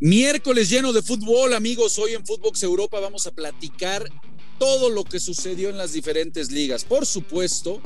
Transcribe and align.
Miércoles 0.00 0.70
lleno 0.70 0.92
de 0.92 1.02
fútbol, 1.02 1.54
amigos. 1.54 1.98
Hoy 1.98 2.12
en 2.12 2.24
Footbox 2.24 2.62
Europa 2.62 3.00
vamos 3.00 3.26
a 3.26 3.32
platicar 3.32 4.08
todo 4.56 4.90
lo 4.90 5.02
que 5.02 5.18
sucedió 5.18 5.70
en 5.70 5.76
las 5.76 5.92
diferentes 5.92 6.52
ligas. 6.52 6.84
Por 6.84 7.04
supuesto, 7.04 7.82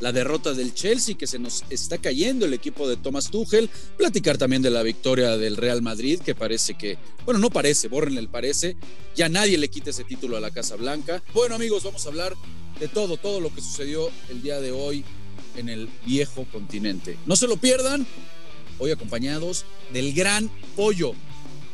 la 0.00 0.10
derrota 0.10 0.54
del 0.54 0.74
Chelsea, 0.74 1.16
que 1.16 1.28
se 1.28 1.38
nos 1.38 1.62
está 1.70 1.98
cayendo 1.98 2.46
el 2.46 2.52
equipo 2.52 2.88
de 2.88 2.96
Thomas 2.96 3.30
Tuchel. 3.30 3.70
Platicar 3.96 4.38
también 4.38 4.60
de 4.60 4.70
la 4.70 4.82
victoria 4.82 5.36
del 5.36 5.56
Real 5.56 5.82
Madrid, 5.82 6.18
que 6.18 6.34
parece 6.34 6.74
que, 6.74 6.98
bueno, 7.24 7.38
no 7.38 7.48
parece, 7.48 7.86
borren 7.86 8.18
el 8.18 8.28
parece. 8.28 8.76
Ya 9.14 9.28
nadie 9.28 9.56
le 9.56 9.70
quita 9.70 9.90
ese 9.90 10.02
título 10.02 10.36
a 10.36 10.40
la 10.40 10.50
Casa 10.50 10.74
Blanca. 10.74 11.22
Bueno, 11.32 11.54
amigos, 11.54 11.84
vamos 11.84 12.04
a 12.06 12.08
hablar 12.08 12.34
de 12.80 12.88
todo, 12.88 13.18
todo 13.18 13.40
lo 13.40 13.54
que 13.54 13.60
sucedió 13.60 14.10
el 14.30 14.42
día 14.42 14.60
de 14.60 14.72
hoy 14.72 15.04
en 15.56 15.68
el 15.68 15.88
viejo 16.04 16.44
continente. 16.50 17.16
No 17.24 17.36
se 17.36 17.46
lo 17.46 17.56
pierdan. 17.56 18.04
Hoy 18.80 18.90
acompañados 18.90 19.64
del 19.92 20.12
gran 20.12 20.50
pollo 20.74 21.14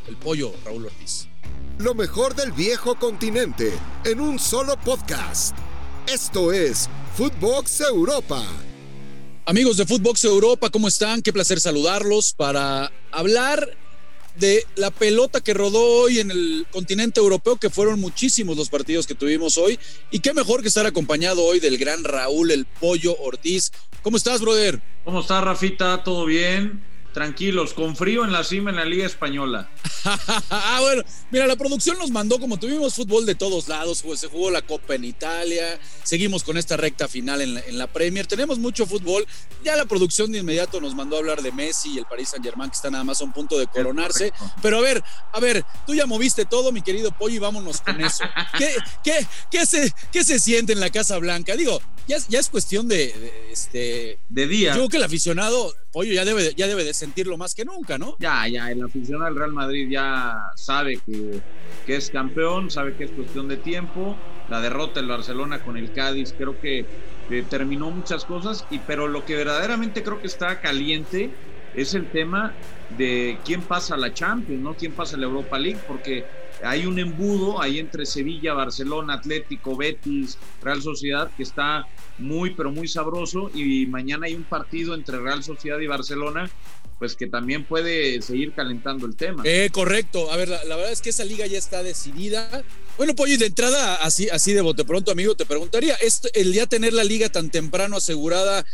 el 0.09 0.17
pollo 0.17 0.53
Raúl 0.65 0.87
Ortiz. 0.87 1.27
Lo 1.77 1.93
mejor 1.93 2.35
del 2.35 2.51
viejo 2.51 2.95
continente 2.95 3.71
en 4.03 4.19
un 4.19 4.39
solo 4.39 4.75
podcast. 4.83 5.55
Esto 6.11 6.51
es 6.51 6.89
Footbox 7.15 7.81
Europa. 7.81 8.43
Amigos 9.45 9.77
de 9.77 9.85
Footbox 9.85 10.25
Europa, 10.25 10.69
¿cómo 10.69 10.87
están? 10.87 11.21
Qué 11.21 11.31
placer 11.31 11.59
saludarlos 11.59 12.33
para 12.33 12.91
hablar 13.11 13.77
de 14.35 14.65
la 14.75 14.89
pelota 14.89 15.41
que 15.41 15.53
rodó 15.53 15.81
hoy 15.81 16.19
en 16.19 16.31
el 16.31 16.65
continente 16.71 17.19
europeo, 17.19 17.57
que 17.57 17.69
fueron 17.69 17.99
muchísimos 17.99 18.57
los 18.57 18.69
partidos 18.69 19.05
que 19.05 19.15
tuvimos 19.15 19.57
hoy. 19.57 19.79
Y 20.11 20.19
qué 20.19 20.33
mejor 20.33 20.61
que 20.61 20.69
estar 20.69 20.85
acompañado 20.85 21.43
hoy 21.43 21.59
del 21.59 21.77
gran 21.77 22.03
Raúl, 22.03 22.51
el 22.51 22.65
pollo 22.65 23.15
Ortiz. 23.19 23.71
¿Cómo 24.01 24.17
estás, 24.17 24.41
brother? 24.41 24.81
¿Cómo 25.03 25.21
estás, 25.21 25.43
Rafita? 25.43 26.03
¿Todo 26.03 26.25
bien? 26.25 26.88
Tranquilos, 27.13 27.73
con 27.73 27.95
frío 27.95 28.23
en 28.23 28.31
la 28.31 28.43
cima 28.43 28.69
en 28.69 28.75
la 28.75 28.85
Liga 28.85 29.05
Española. 29.05 29.69
ah, 30.49 30.77
bueno, 30.81 31.03
mira, 31.31 31.47
la 31.47 31.55
producción 31.55 31.97
nos 31.97 32.11
mandó, 32.11 32.39
como 32.39 32.57
tuvimos 32.57 32.93
fútbol 32.93 33.25
de 33.25 33.35
todos 33.35 33.67
lados, 33.67 34.01
pues 34.03 34.19
se 34.19 34.27
jugó 34.27 34.51
la 34.51 34.61
Copa 34.61 34.95
en 34.95 35.05
Italia, 35.05 35.79
seguimos 36.03 36.43
con 36.43 36.57
esta 36.57 36.77
recta 36.77 37.07
final 37.07 37.41
en 37.41 37.77
la, 37.77 37.87
Premier, 37.87 38.27
tenemos 38.27 38.59
mucho 38.59 38.85
fútbol. 38.85 39.25
Ya 39.63 39.75
la 39.75 39.85
producción 39.85 40.31
de 40.31 40.39
inmediato 40.39 40.79
nos 40.79 40.95
mandó 40.95 41.15
a 41.15 41.19
hablar 41.19 41.41
de 41.41 41.51
Messi 41.51 41.93
y 41.93 41.97
el 41.97 42.05
Paris 42.05 42.29
Saint 42.29 42.45
Germain, 42.45 42.69
que 42.69 42.75
está 42.75 42.91
nada 42.91 43.03
más 43.03 43.19
a 43.21 43.23
un 43.23 43.33
punto 43.33 43.57
de 43.57 43.67
coronarse. 43.67 44.31
Pero 44.61 44.77
a 44.77 44.81
ver, 44.81 45.03
a 45.33 45.39
ver, 45.39 45.65
tú 45.87 45.95
ya 45.95 46.05
moviste 46.05 46.45
todo, 46.45 46.71
mi 46.71 46.81
querido 46.81 47.11
Pollo, 47.11 47.35
y 47.35 47.39
vámonos 47.39 47.81
con 47.81 47.99
eso. 48.01 48.23
¿Qué, 48.57 48.75
qué, 49.03 49.25
qué, 49.49 49.65
se, 49.65 49.91
qué 50.11 50.23
se 50.23 50.39
siente 50.39 50.73
en 50.73 50.79
la 50.79 50.89
Casa 50.89 51.17
Blanca? 51.17 51.55
Digo, 51.55 51.81
ya, 52.09 52.17
ya 52.27 52.39
es 52.39 52.49
cuestión 52.49 52.87
de, 52.87 53.31
este. 53.51 54.17
De 54.29 54.47
día. 54.47 54.71
Yo 54.71 54.77
creo 54.77 54.89
que 54.89 54.97
el 54.97 55.03
aficionado, 55.03 55.75
Pollo, 55.91 56.11
ya 56.11 56.25
debe, 56.25 56.55
ya 56.55 56.65
debe 56.65 56.83
de 56.83 56.93
sentirlo 56.99 57.37
más 57.37 57.55
que 57.55 57.65
nunca, 57.65 57.97
¿no? 57.97 58.15
Ya, 58.19 58.47
ya, 58.47 58.71
el 58.71 58.83
aficionado 58.83 59.25
del 59.25 59.35
Real 59.35 59.53
Madrid 59.53 59.89
ya 59.89 60.51
sabe 60.55 60.99
que, 61.05 61.39
que 61.85 61.95
es 61.95 62.09
campeón, 62.09 62.69
sabe 62.69 62.95
que 62.95 63.05
es 63.05 63.11
cuestión 63.11 63.47
de 63.47 63.57
tiempo. 63.57 64.15
La 64.49 64.61
derrota 64.61 64.99
del 64.99 65.09
Barcelona 65.09 65.59
con 65.63 65.77
el 65.77 65.91
Cádiz 65.93 66.33
creo 66.37 66.59
que 66.59 66.85
terminó 67.49 67.91
muchas 67.91 68.25
cosas, 68.25 68.65
y, 68.71 68.79
pero 68.79 69.07
lo 69.07 69.23
que 69.25 69.35
verdaderamente 69.35 70.03
creo 70.03 70.19
que 70.19 70.27
está 70.27 70.59
caliente 70.59 71.29
es 71.75 71.93
el 71.93 72.09
tema 72.09 72.53
de 72.97 73.37
quién 73.45 73.61
pasa 73.61 73.95
la 73.95 74.13
Champions, 74.13 74.61
¿no? 74.61 74.73
Quién 74.73 74.91
pasa 74.93 75.17
la 75.17 75.25
Europa 75.25 75.59
League, 75.59 75.79
porque 75.87 76.25
hay 76.63 76.85
un 76.85 76.99
embudo 76.99 77.61
ahí 77.61 77.79
entre 77.79 78.05
Sevilla, 78.05 78.53
Barcelona, 78.53 79.13
Atlético, 79.13 79.77
Betis, 79.77 80.37
Real 80.61 80.81
Sociedad 80.81 81.29
que 81.37 81.43
está 81.43 81.85
muy, 82.17 82.49
pero 82.55 82.71
muy 82.71 82.87
sabroso. 82.87 83.51
Y 83.53 83.85
mañana 83.85 84.25
hay 84.25 84.33
un 84.33 84.43
partido 84.43 84.93
entre 84.95 85.19
Real 85.19 85.43
Sociedad 85.43 85.79
y 85.79 85.87
Barcelona 85.87 86.49
pues 86.99 87.15
que 87.15 87.27
también 87.27 87.65
puede 87.65 88.21
seguir 88.21 88.53
calentando 88.53 89.05
el 89.05 89.15
tema. 89.15 89.41
Eh, 89.45 89.69
correcto. 89.71 90.31
A 90.31 90.37
ver, 90.37 90.49
la, 90.49 90.75
verdad 90.75 90.91
es 90.91 91.01
que 91.01 91.09
esa 91.09 91.23
liga 91.23 91.47
ya 91.47 91.57
está 91.57 91.81
decidida. 91.81 92.63
Bueno, 92.97 93.15
Pollo, 93.15 93.33
y 93.33 93.37
de 93.37 93.45
entrada, 93.45 93.95
así, 93.95 94.29
así 94.29 94.53
de 94.53 94.61
bote 94.61 94.83
pronto, 94.83 95.11
amigo, 95.11 95.33
te 95.35 95.45
preguntaría, 95.45 95.97
¿el 96.33 96.53
ya 96.53 96.67
tener 96.67 96.93
la 96.93 97.05
liga 97.05 97.29
tan 97.29 97.49
temprano 97.49 97.95
asegurada 97.95 98.65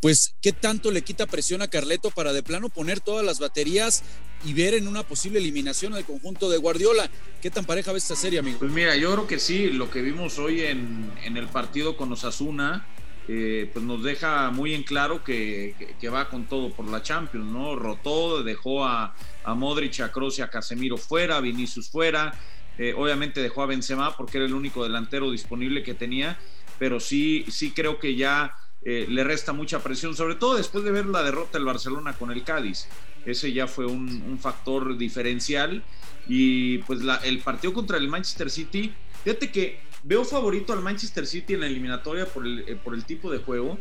pues 0.00 0.34
qué 0.40 0.52
tanto 0.52 0.90
le 0.90 1.02
quita 1.02 1.26
presión 1.26 1.62
a 1.62 1.68
Carleto 1.68 2.10
para 2.10 2.32
de 2.32 2.42
plano 2.42 2.70
poner 2.70 3.00
todas 3.00 3.24
las 3.24 3.38
baterías 3.38 4.02
y 4.44 4.54
ver 4.54 4.74
en 4.74 4.88
una 4.88 5.02
posible 5.02 5.38
eliminación 5.38 5.94
al 5.94 6.04
conjunto 6.04 6.48
de 6.48 6.56
Guardiola. 6.56 7.10
¿Qué 7.42 7.50
tan 7.50 7.66
pareja 7.66 7.92
ves 7.92 8.04
esta 8.04 8.16
serie, 8.16 8.38
amigo? 8.38 8.58
Pues 8.58 8.72
mira, 8.72 8.96
yo 8.96 9.12
creo 9.12 9.26
que 9.26 9.38
sí, 9.38 9.68
lo 9.68 9.90
que 9.90 10.00
vimos 10.00 10.38
hoy 10.38 10.62
en, 10.62 11.12
el 11.22 11.48
partido 11.48 11.96
con 11.98 12.10
Osasuna, 12.12 12.86
eh, 13.28 13.70
pues 13.72 13.84
nos 13.84 14.02
deja 14.02 14.50
muy 14.50 14.74
en 14.74 14.82
claro 14.82 15.22
que, 15.22 15.74
va 16.12 16.28
con 16.28 16.46
todo 16.46 16.70
por 16.70 16.88
la 16.88 17.02
Champions, 17.02 17.46
¿no? 17.46 17.76
Rotó, 17.76 18.42
dejó 18.42 18.84
a, 18.84 19.14
a 19.44 19.54
Modric, 19.54 20.00
a 20.00 20.10
Kroos 20.10 20.40
a 20.40 20.48
Casemiro 20.48 20.96
fuera, 20.96 21.36
a 21.36 21.40
Vinicius 21.40 21.90
fuera, 21.90 22.34
eh, 22.78 22.94
obviamente 22.96 23.42
dejó 23.42 23.62
a 23.62 23.66
Benzema 23.66 24.16
porque 24.16 24.38
era 24.38 24.46
el 24.46 24.54
único 24.54 24.82
delantero 24.82 25.30
disponible 25.30 25.82
que 25.82 25.94
tenía, 25.94 26.38
pero 26.78 26.98
sí, 26.98 27.44
sí 27.48 27.72
creo 27.72 27.98
que 27.98 28.16
ya 28.16 28.56
eh, 28.82 29.06
le 29.08 29.22
resta 29.22 29.52
mucha 29.52 29.80
presión, 29.80 30.16
sobre 30.16 30.36
todo 30.36 30.56
después 30.56 30.82
de 30.84 30.90
ver 30.90 31.04
la 31.04 31.22
derrota 31.22 31.58
del 31.58 31.66
Barcelona 31.66 32.14
con 32.14 32.30
el 32.30 32.42
Cádiz. 32.42 32.88
Ese 33.26 33.52
ya 33.52 33.66
fue 33.66 33.84
un, 33.86 34.38
factor 34.40 34.96
diferencial. 34.96 35.84
Y 36.26 36.78
pues 36.78 37.00
el 37.24 37.40
partido 37.40 37.72
contra 37.74 37.98
el 37.98 38.08
Manchester 38.08 38.50
City, 38.50 38.94
fíjate 39.24 39.50
que 39.50 39.80
veo 40.02 40.24
favorito 40.24 40.72
al 40.72 40.80
Manchester 40.80 41.26
City 41.26 41.54
en 41.54 41.60
la 41.60 41.66
eliminatoria 41.66 42.26
por 42.26 42.46
el, 42.46 42.60
eh, 42.68 42.76
por 42.76 42.94
el 42.94 43.04
tipo 43.04 43.30
de 43.30 43.38
juego, 43.38 43.78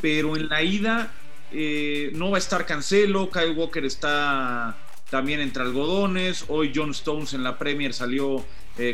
pero 0.00 0.36
en 0.36 0.48
la 0.48 0.62
ida 0.62 1.12
eh, 1.52 2.10
no 2.14 2.30
va 2.30 2.36
a 2.36 2.38
estar 2.38 2.66
Cancelo, 2.66 3.30
Kyle 3.30 3.52
Walker 3.52 3.84
está 3.84 4.78
también 5.10 5.40
entre 5.40 5.62
algodones, 5.62 6.44
hoy 6.48 6.72
John 6.74 6.90
Stones 6.90 7.34
en 7.34 7.42
la 7.42 7.58
Premier 7.58 7.92
salió 7.92 8.44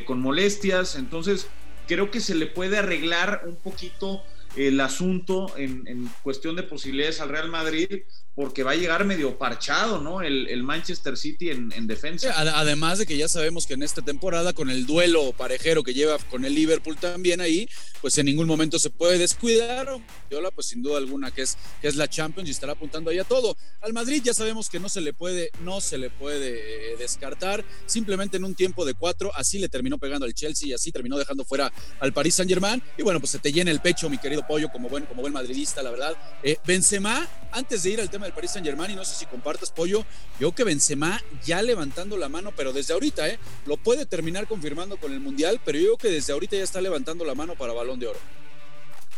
con 0.05 0.21
molestias, 0.21 0.97
entonces 0.97 1.49
creo 1.87 2.11
que 2.11 2.21
se 2.21 2.35
le 2.35 2.47
puede 2.47 2.79
arreglar 2.79 3.43
un 3.47 3.57
poquito 3.57 4.23
el 4.57 4.81
asunto 4.81 5.53
en, 5.57 6.11
cuestión 6.23 6.57
de 6.57 6.63
posibilidades 6.63 7.21
al 7.21 7.29
Real 7.29 7.49
Madrid, 7.49 8.03
porque 8.37 8.63
va 8.63 8.73
a 8.73 8.75
llegar 8.77 9.03
medio 9.07 9.39
parchado, 9.39 9.99
¿no? 9.99 10.21
El, 10.21 10.63
Manchester 10.63 11.17
City 11.17 11.49
en, 11.51 11.87
defensa. 11.87 12.35
Además 12.37 12.99
de 12.99 13.07
que 13.07 13.17
ya 13.17 13.29
sabemos 13.29 13.67
que 13.67 13.75
en 13.75 13.83
esta 13.83 14.03
temporada, 14.03 14.53
con 14.53 14.69
el 14.69 14.85
duelo 14.85 15.33
parejero 15.33 15.83
que 15.83 15.95
lleva 15.95 16.19
con 16.19 16.45
el 16.45 16.55
Liverpool 16.55 16.99
también 16.99 17.41
ahí, 17.41 17.67
pues 18.03 18.19
en 18.19 18.27
ningún 18.27 18.47
momento 18.47 18.79
se 18.79 18.91
puede 18.91 19.17
descuidar. 19.17 19.89
Viola, 20.29 20.51
pues 20.51 20.67
sin 20.67 20.83
duda 20.83 20.99
alguna 20.99 21.31
que 21.31 21.43
es, 21.43 21.57
que 21.81 21.89
es 21.89 21.97
la 21.97 22.09
Champions 22.09 22.49
y 22.49 22.53
estará 22.53 22.73
apuntando 22.73 23.11
ahí 23.11 23.19
a 23.19 23.25
todo. 23.25 23.57
Al 23.81 23.95
Madrid 23.95 24.21
ya 24.23 24.35
sabemos 24.35 24.69
que 24.69 24.81
no 24.81 24.91
se 24.91 25.01
le 25.01 25.15
puede, 25.15 25.51
no 25.63 25.81
se 25.81 25.97
le 25.97 26.11
puede 26.11 26.93
eh, 26.93 26.97
descartar. 26.99 27.65
Simplemente 27.87 28.37
en 28.37 28.45
un 28.45 28.55
tiempo 28.55 28.85
de 28.85 28.93
cuatro, 28.93 29.33
así 29.35 29.59
le 29.59 29.71
terminó 29.71 29.97
pegando 29.97 30.27
al 30.27 30.35
Chelsea 30.35 30.69
y 30.69 30.73
así 30.75 30.93
terminó 30.93 31.17
dejando 31.17 31.47
fuera 31.47 31.73
al 32.01 32.13
Paris 32.13 32.35
Saint 32.35 32.51
Germain. 32.51 32.83
Y 32.99 33.03
bueno, 33.03 33.19
pues 33.19 33.31
se 33.31 33.39
te 33.39 33.51
llena 33.51 33.71
el 33.71 33.81
pecho, 33.81 34.11
mi 34.11 34.19
querido 34.19 34.47
pollo, 34.47 34.69
como 34.71 34.91
buen, 34.91 35.07
como 35.07 35.23
buen 35.23 35.33
madridista, 35.33 35.83
la 35.83 35.91
verdad. 35.91 36.17
Eh, 36.43 36.59
Benzema, 36.67 37.27
antes 37.53 37.83
de 37.83 37.91
ir 37.91 38.01
al 38.03 38.11
tema 38.11 38.26
del 38.27 38.35
Paris 38.35 38.53
Saint 38.53 38.67
Germain 38.67 38.91
y 38.91 38.95
no 38.95 39.05
sé 39.05 39.15
si 39.15 39.27
compartas 39.27 39.71
pollo, 39.71 40.05
yo 40.39 40.53
que 40.53 40.65
Benzema 40.65 41.21
ya 41.45 41.63
levantando 41.63 42.17
la 42.17 42.29
mano, 42.29 42.53
pero 42.57 42.73
desde 42.73 42.95
ahorita, 42.95 43.29
¿eh? 43.29 43.39
Lo 43.67 43.77
puede 43.77 44.07
terminar 44.07 44.47
confirmando 44.47 44.97
con 44.97 45.13
el 45.13 45.21
Mundial, 45.21 45.61
pero 45.65 45.79
yo 45.79 45.85
creo 45.85 45.97
que 45.97 46.11
desde 46.11 46.33
ahorita 46.33 46.57
ya 46.57 46.65
está 46.65 46.81
levantando 46.81 47.25
la 47.25 47.35
mano 47.35 47.55
para 47.55 47.73
Balón 47.73 47.99
de 47.99 48.09
Oro. 48.09 48.19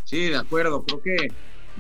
Sí, 0.05 0.29
de 0.29 0.37
acuerdo, 0.37 0.85
creo 0.85 1.03
que 1.03 1.17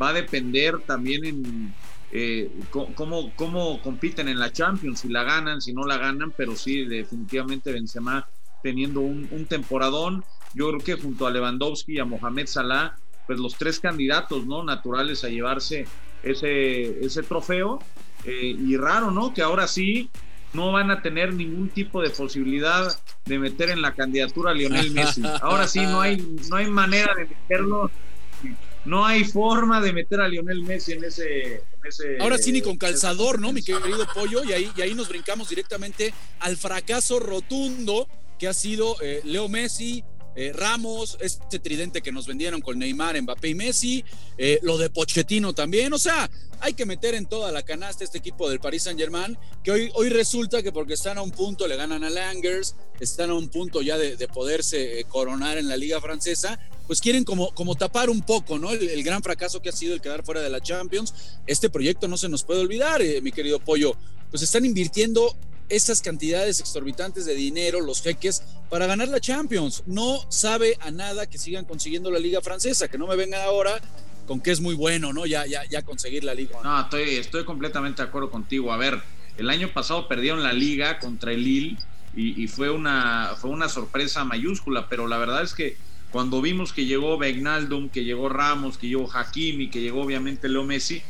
va 0.01 0.11
a 0.11 0.13
depender 0.13 0.81
también 0.81 1.25
en 1.25 1.75
eh, 2.13 2.51
cómo, 2.71 3.35
cómo 3.37 3.81
compiten 3.83 4.29
en 4.29 4.39
la 4.39 4.53
Champions, 4.53 5.01
si 5.01 5.09
la 5.09 5.23
ganan, 5.23 5.61
si 5.61 5.73
no 5.73 5.85
la 5.85 5.99
ganan, 5.99 6.33
pero 6.37 6.57
sí, 6.57 6.85
definitivamente 6.85 7.73
Benzema 7.73 8.29
teniendo 8.63 9.01
un, 9.01 9.29
un 9.31 9.47
temporadón. 9.47 10.25
Yo 10.55 10.69
creo 10.69 10.81
que 10.81 11.03
junto 11.03 11.27
a 11.27 11.31
Lewandowski 11.31 11.95
y 11.95 11.99
a 11.99 12.05
Mohamed 12.05 12.47
Salah, 12.47 12.97
pues 13.29 13.39
los 13.39 13.57
tres 13.57 13.79
candidatos, 13.79 14.47
¿no? 14.47 14.65
Naturales 14.65 15.23
a 15.23 15.29
llevarse 15.29 15.87
ese, 16.23 17.05
ese 17.05 17.23
trofeo. 17.23 17.79
Eh, 18.25 18.57
y 18.59 18.77
raro, 18.77 19.13
¿no? 19.13 19.33
Que 19.33 19.43
ahora 19.43 19.69
sí 19.69 20.11
no 20.55 20.73
van 20.73 20.91
a 20.91 21.03
tener 21.03 21.35
ningún 21.35 21.69
tipo 21.69 22.03
de 22.03 22.11
posibilidad 22.11 22.99
de 23.27 23.39
meter 23.39 23.69
en 23.69 23.83
la 23.83 23.95
candidatura 23.95 24.51
a 24.51 24.55
Lionel 24.55 24.91
Messi. 24.93 25.23
Ahora 25.43 25.69
sí 25.69 25.81
no 25.81 26.01
hay, 26.01 26.17
no 26.49 26.57
hay 26.57 26.69
manera 26.69 27.15
de 27.15 27.27
meterlo. 27.27 27.91
No 28.85 29.05
hay 29.05 29.25
forma 29.25 29.83
de 29.83 29.93
meter 29.93 30.21
a 30.21 30.29
Lionel 30.29 30.63
Messi 30.63 30.93
en 30.93 31.05
ese, 31.05 31.63
Ahora 32.21 32.39
sí 32.39 32.51
ni 32.51 32.63
con 32.63 32.79
calzador, 32.79 33.41
¿no, 33.41 33.53
mi 33.53 33.63
querido 33.63 34.07
Pollo? 34.15 34.43
Y 34.45 34.53
ahí, 34.53 34.73
y 34.75 34.81
ahí 34.81 34.95
nos 34.95 35.09
brincamos 35.09 35.51
directamente 35.51 36.15
al 36.41 36.57
fracaso 36.57 37.21
rotundo 37.21 38.09
que 38.39 38.49
ha 38.49 38.55
sido 38.55 38.97
eh, 39.03 39.21
Leo 39.25 39.49
Messi, 39.49 40.05
eh, 40.39 40.53
Ramos, 40.53 41.19
este 41.21 41.59
tridente 41.59 42.01
que 42.01 42.13
nos 42.13 42.29
vendieron 42.29 42.61
con 42.61 42.79
Neymar, 42.79 43.21
Mbappé 43.21 43.49
y 43.49 43.55
Messi, 43.57 44.05
eh, 44.37 44.61
lo 44.63 44.79
de 44.79 44.89
Pochettino 44.89 45.53
también, 45.53 45.93
o 45.93 45.99
sea, 45.99 46.31
hay 46.61 46.75
que 46.75 46.87
meter 46.87 47.17
en 47.17 47.27
toda 47.27 47.51
la 47.51 47.65
canasta 47.65 48.05
este 48.05 48.19
equipo 48.19 48.49
del 48.49 48.61
Paris 48.61 48.85
Saint 48.85 49.01
Germain, 49.01 49.37
que 49.65 49.73
hoy, 49.73 49.91
hoy 49.95 50.11
resulta 50.11 50.63
que 50.63 50.71
porque 50.71 50.95
están 50.95 51.19
a 51.19 51.23
un 51.23 51.33
punto 51.33 51.67
le 51.67 51.75
ganan 51.75 52.05
a 52.05 52.11
Langers, 52.11 52.77
están 53.01 53.31
a 53.31 53.35
un 53.35 53.49
punto 53.49 53.83
ya 53.83 53.99
de, 53.99 54.29
poderse 54.29 55.01
eh, 55.01 55.05
coronar 55.09 55.59
en 55.59 55.69
la 55.69 55.77
liga 55.77 56.01
francesa, 56.01 56.57
pues 56.87 57.01
quieren 57.01 57.25
como, 57.25 57.53
como 57.53 57.75
tapar 57.75 58.09
un 58.09 58.23
poco, 58.23 58.61
¿no? 58.61 58.71
El, 58.71 59.03
gran 59.03 59.25
fracaso 59.25 59.61
que 59.61 59.71
ha 59.71 59.73
sido 59.73 59.95
el 59.95 60.01
quedar 60.01 60.25
fuera 60.25 60.41
de 60.41 60.51
la 60.51 60.61
Champions. 60.61 61.15
Este 61.49 61.69
proyecto 61.69 62.07
no 62.07 62.17
se 62.17 62.29
nos 62.29 62.45
puede 62.45 62.61
olvidar, 62.61 63.03
mi 63.23 63.33
querido 63.33 63.59
Pollo, 63.59 63.97
pues 64.31 64.45
están 64.45 64.65
invirtiendo 64.65 65.37
esas 65.69 66.03
cantidades 66.03 66.61
exorbitantes 66.61 67.27
de 67.27 67.35
dinero, 67.35 67.81
los 67.81 68.03
jeques, 68.03 68.43
para 68.71 68.87
ganar 68.87 69.09
la 69.09 69.21
Champions. 69.21 69.83
No 69.87 70.21
sabe 70.31 70.77
a 70.81 70.91
nada 70.91 71.27
que 71.27 71.39
sigan 71.39 71.65
consiguiendo 71.65 72.11
la 72.11 72.19
liga 72.19 72.41
francesa, 72.41 72.89
que 72.89 72.99
no 72.99 73.07
me 73.07 73.17
vengan 73.17 73.43
ahora 73.43 73.81
con 74.27 74.41
que 74.41 74.51
es 74.51 74.61
muy 74.61 74.75
bueno, 74.75 75.13
¿no? 75.13 75.25
Ya, 75.27 75.47
ya, 75.47 75.65
ya 75.65 75.83
conseguir 75.83 76.23
la 76.25 76.35
liga. 76.35 76.59
No, 76.63 76.81
estoy, 76.81 77.17
estoy 77.17 77.45
completamente 77.45 78.03
de 78.03 78.09
acuerdo 78.09 78.31
contigo. 78.31 78.73
A 78.73 78.77
ver, 78.77 79.01
el 79.39 79.49
año 79.51 79.73
pasado 79.73 80.07
perdieron 80.07 80.43
la 80.43 80.53
liga 80.53 80.99
contra 80.99 81.33
el 81.33 81.43
Lille 81.43 81.79
y, 82.15 82.49
fue, 82.49 82.69
una, 82.71 83.35
fue 83.41 83.51
una 83.51 83.69
sorpresa 83.69 84.25
mayúscula, 84.25 84.89
pero 84.89 85.07
la 85.07 85.19
verdad 85.19 85.43
es 85.43 85.55
que 85.55 85.77
cuando 86.11 86.43
vimos 86.43 86.73
que 86.73 86.85
llegó 86.85 87.17
Begnaldum, 87.17 87.91
que 87.91 88.03
llegó 88.03 88.29
Ramos, 88.29 88.77
que 88.77 88.89
llegó 88.89 89.09
Hakimi, 89.11 89.71
que 89.71 89.81
llegó 89.81 90.03
obviamente 90.03 90.49
Leo 90.49 90.65
Messi, 90.65 91.01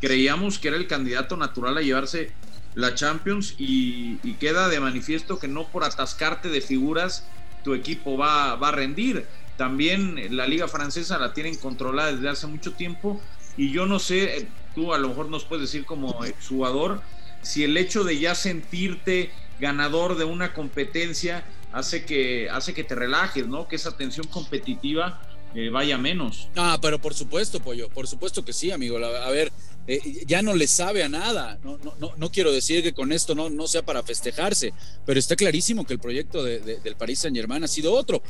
creíamos 0.00 0.58
que 0.58 0.68
era 0.68 0.76
el 0.76 0.86
candidato 0.86 1.36
natural 1.36 1.78
a 1.78 1.80
llevarse 1.80 2.32
la 2.78 2.94
Champions 2.94 3.56
y, 3.58 4.18
queda 4.34 4.68
de 4.68 4.78
manifiesto 4.78 5.40
que 5.40 5.48
no 5.48 5.66
por 5.66 5.82
atascarte 5.82 6.48
de 6.48 6.60
figuras 6.60 7.24
tu 7.64 7.74
equipo 7.74 8.16
va, 8.16 8.54
va 8.54 8.68
a 8.68 8.72
rendir. 8.72 9.26
También 9.56 10.36
la 10.36 10.46
liga 10.46 10.68
francesa 10.68 11.18
la 11.18 11.34
tienen 11.34 11.56
controlada 11.56 12.12
desde 12.12 12.28
hace 12.28 12.46
mucho 12.46 12.74
tiempo 12.74 13.20
y 13.56 13.72
yo 13.72 13.86
no 13.86 13.98
sé, 13.98 14.46
tú 14.76 14.94
a 14.94 14.98
lo 14.98 15.08
mejor 15.08 15.28
nos 15.28 15.44
puedes 15.44 15.62
decir 15.62 15.84
como 15.84 16.20
jugador, 16.48 17.02
si 17.42 17.64
el 17.64 17.76
hecho 17.76 18.04
de 18.04 18.20
ya 18.20 18.36
sentirte 18.36 19.32
ganador 19.58 20.16
de 20.16 20.24
una 20.24 20.54
competencia 20.54 21.44
hace 21.72 22.04
que, 22.04 22.48
hace 22.48 22.74
que 22.74 22.84
te 22.84 22.94
relajes, 22.94 23.48
¿no? 23.48 23.66
Que 23.66 23.74
esa 23.74 23.96
tensión 23.96 24.28
competitiva 24.28 25.20
eh, 25.54 25.70
vaya 25.70 25.98
menos. 25.98 26.48
Ah, 26.56 26.78
pero 26.80 27.00
por 27.00 27.14
supuesto, 27.14 27.60
Pollo, 27.60 27.88
por 27.88 28.06
supuesto 28.06 28.44
que 28.44 28.52
sí, 28.52 28.70
amigo. 28.70 28.98
A 28.98 29.30
ver, 29.30 29.52
eh, 29.86 30.00
ya 30.26 30.42
no 30.42 30.54
le 30.54 30.66
sabe 30.66 31.02
a 31.02 31.08
nada. 31.08 31.58
No, 31.64 31.78
no, 31.98 32.12
no, 32.16 32.30
quiero 32.30 32.52
decir 32.52 32.82
que 32.82 32.92
con 32.92 33.12
esto 33.12 33.34
no, 33.34 33.48
no 33.48 33.66
sea 33.66 33.82
para 33.82 34.02
festejarse, 34.02 34.72
pero 35.06 35.18
está 35.18 35.36
clarísimo 35.36 35.86
que 35.86 35.94
el 35.94 36.00
proyecto 36.00 36.44
del 36.44 36.96
París 36.96 37.20
Saint 37.20 37.36
Germain 37.36 37.64
ha 37.64 37.68
sido 37.68 37.94
otro. 37.94 38.22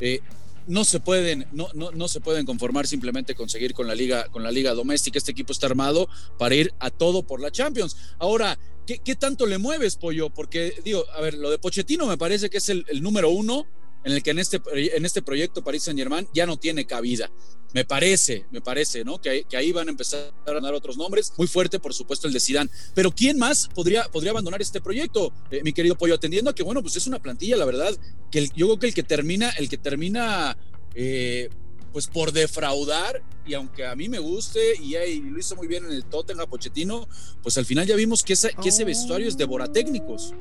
Eh, 0.00 0.20
no 0.66 0.84
se 0.84 1.00
pueden, 1.00 1.46
no, 1.52 1.68
no, 1.74 1.92
no 1.92 2.08
se 2.08 2.20
pueden 2.20 2.44
conformar 2.44 2.86
simplemente 2.86 3.34
con 3.34 3.48
seguir 3.48 3.72
con 3.72 3.86
la 3.86 3.94
liga, 3.94 4.28
con 4.28 4.42
la 4.42 4.50
liga 4.50 4.74
doméstica. 4.74 5.18
Este 5.18 5.32
equipo 5.32 5.52
está 5.52 5.66
armado 5.66 6.08
para 6.38 6.54
ir 6.54 6.74
a 6.80 6.90
todo 6.90 7.22
por 7.22 7.40
la 7.40 7.50
Champions. 7.50 7.96
Ahora, 8.18 8.58
¿qué, 8.86 9.16
tanto 9.16 9.46
le 9.46 9.58
mueves, 9.58 9.96
Pollo? 9.96 10.30
Porque, 10.30 10.74
digo, 10.84 11.04
a 11.16 11.20
ver, 11.20 11.34
lo 11.34 11.50
de 11.50 11.58
Pochettino 11.58 12.06
me 12.06 12.18
parece 12.18 12.50
que 12.50 12.58
es 12.58 12.68
el, 12.68 12.84
número 13.00 13.30
uno 13.30 13.66
en 14.06 14.12
el 14.12 14.22
que 14.22 14.30
en 14.30 14.38
este, 14.38 14.62
en 14.72 15.04
este 15.04 15.20
proyecto 15.20 15.64
París 15.64 15.82
Saint 15.82 15.98
Germain 15.98 16.28
ya 16.32 16.46
no 16.46 16.56
tiene 16.56 16.86
cabida. 16.86 17.28
Me 17.74 17.84
parece, 17.84 18.46
me 18.52 18.60
parece, 18.60 19.04
¿no? 19.04 19.20
Que, 19.20 19.42
que, 19.44 19.56
ahí 19.56 19.72
van 19.72 19.88
a 19.88 19.90
empezar 19.90 20.32
a 20.46 20.52
dar 20.52 20.74
otros 20.74 20.96
nombres. 20.96 21.32
Muy 21.36 21.48
fuerte, 21.48 21.80
por 21.80 21.92
supuesto, 21.92 22.28
el 22.28 22.32
de 22.32 22.38
Sidán. 22.38 22.70
Pero 22.94 23.10
¿quién 23.10 23.36
más 23.36 23.68
podría, 23.74 24.04
podría 24.04 24.30
abandonar 24.30 24.62
este 24.62 24.80
proyecto, 24.80 25.32
eh, 25.50 25.60
mi 25.64 25.72
querido 25.72 25.98
Pollo? 25.98 26.14
Atendiendo 26.14 26.50
a 26.52 26.54
que, 26.54 26.62
bueno, 26.62 26.82
pues 26.82 26.94
es 26.94 27.08
una 27.08 27.18
plantilla, 27.18 27.56
la 27.56 27.64
verdad, 27.64 27.98
que 28.30 28.46
yo 28.54 28.66
creo 28.66 28.78
que 28.78 28.86
el 28.86 28.94
que 28.94 29.02
termina, 29.02 29.50
el 29.58 29.68
que 29.68 29.76
termina 29.76 30.56
eh, 30.94 31.50
pues 31.92 32.06
por 32.06 32.30
defraudar, 32.30 33.24
y 33.44 33.54
aunque 33.54 33.86
a 33.86 33.96
mí 33.96 34.08
me 34.08 34.20
guste 34.20 34.76
y, 34.80 34.94
lo 35.18 35.38
hizo 35.40 35.56
muy 35.56 35.66
bien 35.66 35.84
en 35.84 35.92
el 35.92 36.04
Tottenham 36.04 36.48
Pochettino, 36.48 37.08
pues 37.42 37.58
al 37.58 37.66
final 37.66 37.84
ya 37.88 37.96
vimos 37.96 38.22
que, 38.22 38.34
que 38.62 38.68
ese 38.68 38.84
vestuario 38.84 39.26
es 39.26 39.36
de 39.36 39.48
técnicos. 39.72 40.32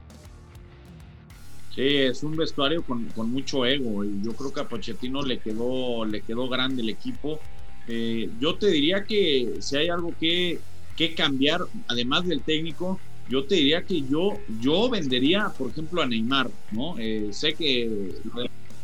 Sí, 1.75 1.81
es 1.81 2.23
un 2.23 2.37
vestuario 2.37 2.83
con, 2.83 3.11
mucho 3.29 3.65
ego 3.65 4.05
y 4.05 4.23
yo 4.23 4.31
creo 4.31 4.53
que 4.53 4.61
a 4.61 4.67
Pochettino 4.67 5.21
le 5.23 5.39
quedó, 5.39 6.05
le 6.05 6.21
quedó 6.21 6.47
grande 6.47 6.81
el 6.81 6.87
equipo. 6.89 7.41
Eh, 7.85 8.29
yo 8.39 8.55
te 8.55 8.67
diría 8.67 9.03
que 9.03 9.55
si 9.59 9.75
hay 9.75 9.89
algo 9.89 10.15
que, 10.17 10.57
que 10.95 11.13
cambiar, 11.13 11.59
además 11.89 12.25
del 12.25 12.41
técnico, 12.43 13.01
yo 13.27 13.43
te 13.43 13.55
diría 13.55 13.83
que 13.83 14.01
yo, 14.03 14.39
yo 14.61 14.89
vendería, 14.89 15.51
por 15.57 15.69
ejemplo, 15.69 16.01
a 16.01 16.05
Neymar, 16.05 16.49
¿no? 16.71 16.97
Eh, 16.97 17.27
sé 17.33 17.53
que 17.55 17.91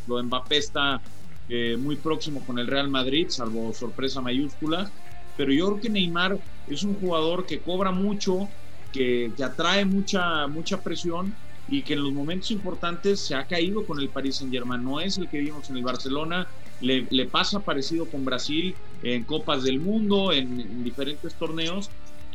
lo 0.06 0.18
de 0.18 0.24
Mbappé 0.24 0.58
está 0.58 1.02
eh, 1.48 1.78
muy 1.78 1.96
próximo 1.96 2.46
con 2.46 2.60
el 2.60 2.68
Real 2.68 2.90
Madrid, 2.90 3.28
salvo 3.30 3.72
sorpresa 3.72 4.20
mayúscula. 4.20 4.92
Pero 5.38 5.54
yo 5.54 5.68
creo 5.68 5.80
que 5.80 5.90
Neymar 5.90 6.38
es 6.68 6.84
un 6.84 6.96
jugador 6.96 7.46
que 7.46 7.62
cobra 7.62 7.94
mucho, 7.94 8.50
que, 8.92 9.32
que 9.38 9.44
atrae 9.46 9.86
mucha, 9.86 10.46
mucha 10.48 10.82
presión 10.82 11.34
y 11.68 11.84
que 11.84 11.94
en 11.94 12.04
los 12.04 12.14
momentos 12.14 12.52
importantes 12.52 13.20
se 13.20 13.36
ha 13.36 13.46
caído 13.46 13.86
con 13.86 14.00
el 14.00 14.10
Paris 14.10 14.38
Saint 14.38 14.54
Germain. 14.54 14.84
No 14.84 15.00
es 15.00 15.18
el 15.18 15.30
que 15.30 15.40
vimos 15.40 15.70
en 15.70 15.78
el 15.78 15.84
Barcelona, 15.84 16.48
le, 16.82 17.08
le 17.10 17.26
pasa 17.26 17.60
parecido 17.60 18.06
con 18.06 18.26
Brasil 18.26 18.76
en 19.04 19.24
Copas 19.24 19.64
del 19.64 19.80
Mundo, 19.80 20.32
en, 20.32 20.60
en, 20.60 20.84
diferentes 20.84 21.34
torneos. 21.36 21.90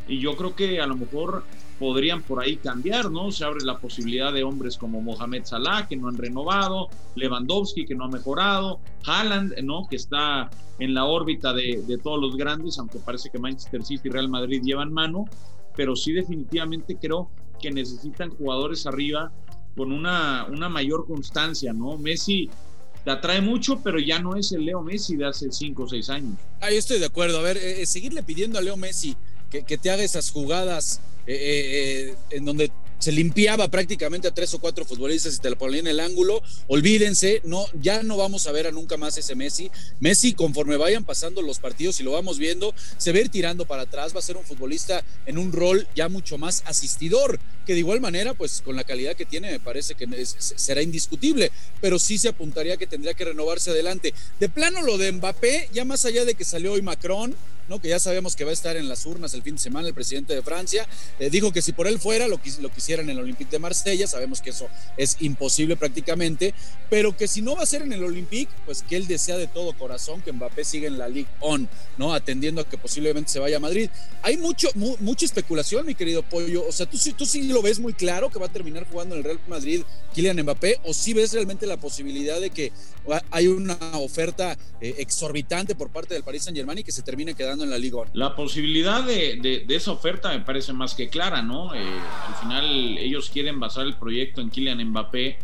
Y 0.07 0.19
yo 0.19 0.35
creo 0.37 0.55
que 0.55 0.79
a 0.79 0.87
lo 0.87 0.95
mejor 0.95 1.43
podrían 1.79 2.23
por 2.23 2.41
ahí 2.41 2.57
cambiar, 2.57 3.11
¿no? 3.11 3.31
Se 3.31 3.45
abre 3.45 3.63
la 3.63 3.77
posibilidad 3.77 4.33
de 4.33 4.43
hombres 4.43 4.77
como 4.77 5.01
Mohamed 5.01 5.43
Salah, 5.45 5.87
que 5.87 5.95
no 5.95 6.07
han 6.07 6.17
renovado, 6.17 6.89
Lewandowski, 7.15 7.85
que 7.85 7.93
no 7.93 8.05
ha 8.05 8.09
mejorado, 8.09 8.79
Haaland, 9.05 9.59
¿no? 9.63 9.87
Que 9.89 9.97
está 9.97 10.49
en 10.79 10.93
la 10.93 11.05
órbita 11.05 11.53
de, 11.53 11.99
todos 12.03 12.19
los 12.19 12.35
grandes, 12.35 12.77
aunque 12.79 12.99
parece 12.99 13.29
que 13.29 13.39
Manchester 13.39 13.83
City 13.83 14.07
y 14.07 14.11
Real 14.11 14.29
Madrid 14.29 14.61
llevan 14.63 14.91
mano, 14.91 15.25
pero 15.75 15.95
sí 15.95 16.13
definitivamente 16.13 16.97
creo 16.99 17.29
que 17.59 17.71
necesitan 17.71 18.31
jugadores 18.31 18.85
arriba 18.85 19.31
con 19.75 19.91
una, 19.91 20.45
una 20.45 20.69
mayor 20.69 21.05
constancia, 21.05 21.73
¿no? 21.73 21.97
Messi 21.97 22.49
te 23.03 23.11
atrae 23.11 23.41
mucho, 23.41 23.81
pero 23.83 23.99
ya 23.99 24.19
no 24.19 24.35
es 24.35 24.51
el 24.51 24.65
Leo 24.65 24.81
Messi 24.81 25.15
de 25.15 25.27
hace 25.27 25.51
5 25.51 25.83
o 25.83 25.87
6 25.87 26.09
años. 26.09 26.37
Ahí 26.59 26.75
estoy 26.75 26.99
de 26.99 27.05
acuerdo. 27.05 27.39
A 27.39 27.41
ver, 27.41 27.57
eh, 27.57 27.85
seguirle 27.85 28.23
pidiendo 28.23 28.57
a 28.57 28.61
Leo 28.61 28.75
Messi 28.75 29.15
que, 29.49 29.63
que 29.63 29.77
te 29.77 29.91
haga 29.91 30.03
esas 30.03 30.31
jugadas 30.31 30.99
eh, 31.27 32.11
eh, 32.11 32.15
en 32.31 32.45
donde 32.45 32.71
se 32.99 33.11
limpiaba 33.11 33.67
prácticamente 33.67 34.27
a 34.27 34.33
tres 34.33 34.53
o 34.53 34.59
cuatro 34.59 34.85
futbolistas 34.85 35.35
y 35.35 35.39
te 35.39 35.49
lo 35.49 35.57
ponían 35.57 35.87
en 35.87 35.87
el 35.87 35.99
ángulo. 35.99 36.41
Olvídense, 36.67 37.41
no, 37.43 37.65
ya 37.81 38.03
no 38.03 38.17
vamos 38.17 38.47
a 38.47 38.51
ver 38.51 38.67
a 38.67 38.71
nunca 38.71 38.97
más 38.97 39.17
ese 39.17 39.35
Messi. 39.35 39.69
Messi, 39.99 40.33
conforme 40.33 40.77
vayan 40.77 41.03
pasando 41.03 41.41
los 41.41 41.59
partidos 41.59 41.99
y 41.99 42.03
lo 42.03 42.11
vamos 42.11 42.37
viendo, 42.37 42.73
se 42.97 43.11
ve 43.11 43.21
ir 43.21 43.29
tirando 43.29 43.65
para 43.65 43.83
atrás, 43.83 44.15
va 44.15 44.19
a 44.19 44.23
ser 44.23 44.37
un 44.37 44.43
futbolista 44.43 45.03
en 45.25 45.37
un 45.37 45.51
rol 45.51 45.87
ya 45.95 46.09
mucho 46.09 46.37
más 46.37 46.63
asistidor, 46.65 47.39
que 47.65 47.73
de 47.73 47.79
igual 47.79 47.99
manera, 47.99 48.33
pues 48.33 48.61
con 48.63 48.75
la 48.75 48.83
calidad 48.83 49.15
que 49.15 49.25
tiene, 49.25 49.51
me 49.51 49.59
parece 49.59 49.95
que 49.95 50.07
será 50.25 50.81
indiscutible, 50.81 51.51
pero 51.81 51.99
sí 51.99 52.17
se 52.17 52.29
apuntaría 52.29 52.77
que 52.77 52.87
tendría 52.87 53.13
que 53.13 53.25
renovarse 53.25 53.71
adelante. 53.71 54.13
De 54.39 54.49
plano 54.49 54.81
lo 54.81 54.97
de 54.97 55.11
Mbappé, 55.11 55.69
ya 55.73 55.85
más 55.85 56.05
allá 56.05 56.25
de 56.25 56.35
que 56.35 56.45
salió 56.45 56.73
hoy 56.73 56.81
Macron, 56.81 57.35
que 57.79 57.89
ya 57.89 57.99
sabemos 57.99 58.35
que 58.35 58.43
va 58.43 58.51
a 58.51 58.53
estar 58.53 58.77
en 58.77 58.87
las 58.87 59.05
urnas 59.05 59.33
el 59.33 59.43
fin 59.43 59.55
de 59.55 59.61
semana 59.61 59.87
el 59.87 59.93
presidente 59.93 60.33
de 60.33 60.41
Francia, 60.41 60.87
eh, 61.19 61.29
dijo 61.29 61.51
que 61.51 61.61
si 61.61 61.73
por 61.73 61.87
él 61.87 61.99
fuera 61.99 62.27
lo, 62.27 62.39
lo 62.61 62.69
quisiera 62.71 63.01
en 63.01 63.09
el 63.09 63.19
Olympique 63.19 63.51
de 63.51 63.59
Marsella, 63.59 64.07
sabemos 64.07 64.41
que 64.41 64.51
eso 64.51 64.67
es 64.95 65.17
imposible 65.19 65.75
prácticamente, 65.75 66.53
pero 66.89 67.15
que 67.15 67.27
si 67.27 67.41
no 67.41 67.55
va 67.55 67.63
a 67.63 67.65
ser 67.65 67.81
en 67.81 67.93
el 67.93 68.03
Olympique, 68.03 68.51
pues 68.65 68.81
que 68.83 68.95
él 68.95 69.07
desea 69.07 69.37
de 69.37 69.47
todo 69.47 69.77
corazón 69.77 70.21
que 70.21 70.31
Mbappé 70.31 70.63
siga 70.63 70.87
en 70.87 70.97
la 70.97 71.07
Ligue 71.07 71.29
On, 71.41 71.67
¿no? 71.97 72.13
atendiendo 72.13 72.61
a 72.61 72.63
que 72.63 72.77
posiblemente 72.77 73.29
se 73.29 73.39
vaya 73.39 73.57
a 73.57 73.59
Madrid. 73.59 73.89
Hay 74.21 74.37
mucho, 74.37 74.69
mucha 74.75 75.25
especulación, 75.25 75.85
mi 75.85 75.95
querido 75.95 76.23
Pollo, 76.23 76.65
o 76.67 76.71
sea, 76.71 76.85
¿tú, 76.85 76.97
tú 77.17 77.25
sí 77.25 77.43
lo 77.43 77.61
ves 77.61 77.79
muy 77.79 77.93
claro 77.93 78.29
que 78.29 78.39
va 78.39 78.45
a 78.47 78.51
terminar 78.51 78.87
jugando 78.89 79.15
en 79.15 79.19
el 79.19 79.25
Real 79.25 79.39
Madrid 79.47 79.83
Kylian 80.13 80.41
Mbappé, 80.41 80.79
o 80.83 80.93
sí 80.93 81.13
ves 81.13 81.33
realmente 81.33 81.67
la 81.67 81.77
posibilidad 81.77 82.39
de 82.39 82.49
que 82.49 82.71
hay 83.31 83.47
una 83.47 83.77
oferta 83.93 84.57
eh, 84.81 84.95
exorbitante 84.97 85.75
por 85.75 85.89
parte 85.89 86.13
del 86.13 86.23
Paris 86.23 86.43
Saint 86.43 86.57
Germain 86.57 86.79
y 86.79 86.83
que 86.83 86.91
se 86.91 87.01
termine 87.01 87.35
quedando 87.35 87.56
en 87.63 87.69
la 87.69 87.77
liga. 87.77 87.99
La 88.13 88.35
posibilidad 88.35 89.03
de, 89.03 89.65
esa 89.69 89.91
oferta 89.91 90.29
me 90.29 90.41
parece 90.41 90.73
más 90.73 90.95
que 90.95 91.09
clara, 91.09 91.41
¿no? 91.41 91.73
Eh, 91.73 91.79
al 92.27 92.35
final 92.35 92.97
ellos 92.97 93.29
quieren 93.29 93.59
basar 93.59 93.85
el 93.85 93.95
proyecto 93.95 94.41
en 94.41 94.49
Kylian 94.49 94.83
Mbappé, 94.89 95.39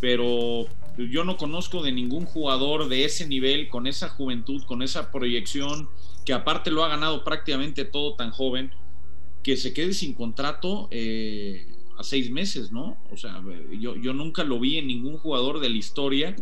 pero 0.00 0.66
yo 0.96 1.24
no 1.24 1.36
conozco 1.36 1.82
de 1.82 1.92
ningún 1.92 2.24
jugador 2.24 2.88
de 2.88 3.04
ese 3.04 3.26
nivel, 3.28 3.68
con 3.68 3.86
esa 3.86 4.08
juventud, 4.08 4.62
con 4.64 4.82
esa 4.82 5.10
proyección, 5.10 5.88
que 6.24 6.32
aparte 6.32 6.70
lo 6.70 6.84
ha 6.84 6.88
ganado 6.88 7.24
prácticamente 7.24 7.84
todo 7.84 8.14
tan 8.14 8.30
joven, 8.30 8.72
que 9.42 9.56
se 9.56 9.72
quede 9.72 9.92
sin 9.92 10.14
contrato 10.14 10.88
eh, 10.90 11.66
a 11.98 12.02
seis 12.02 12.30
meses, 12.30 12.72
¿no? 12.72 12.96
O 13.12 13.16
sea, 13.16 13.42
yo, 13.78 13.96
yo 13.96 14.12
nunca 14.12 14.42
lo 14.42 14.58
vi 14.58 14.78
en 14.78 14.86
ningún 14.86 15.18
jugador 15.18 15.60
de 15.60 15.68
la 15.68 15.76
historia 15.76 16.34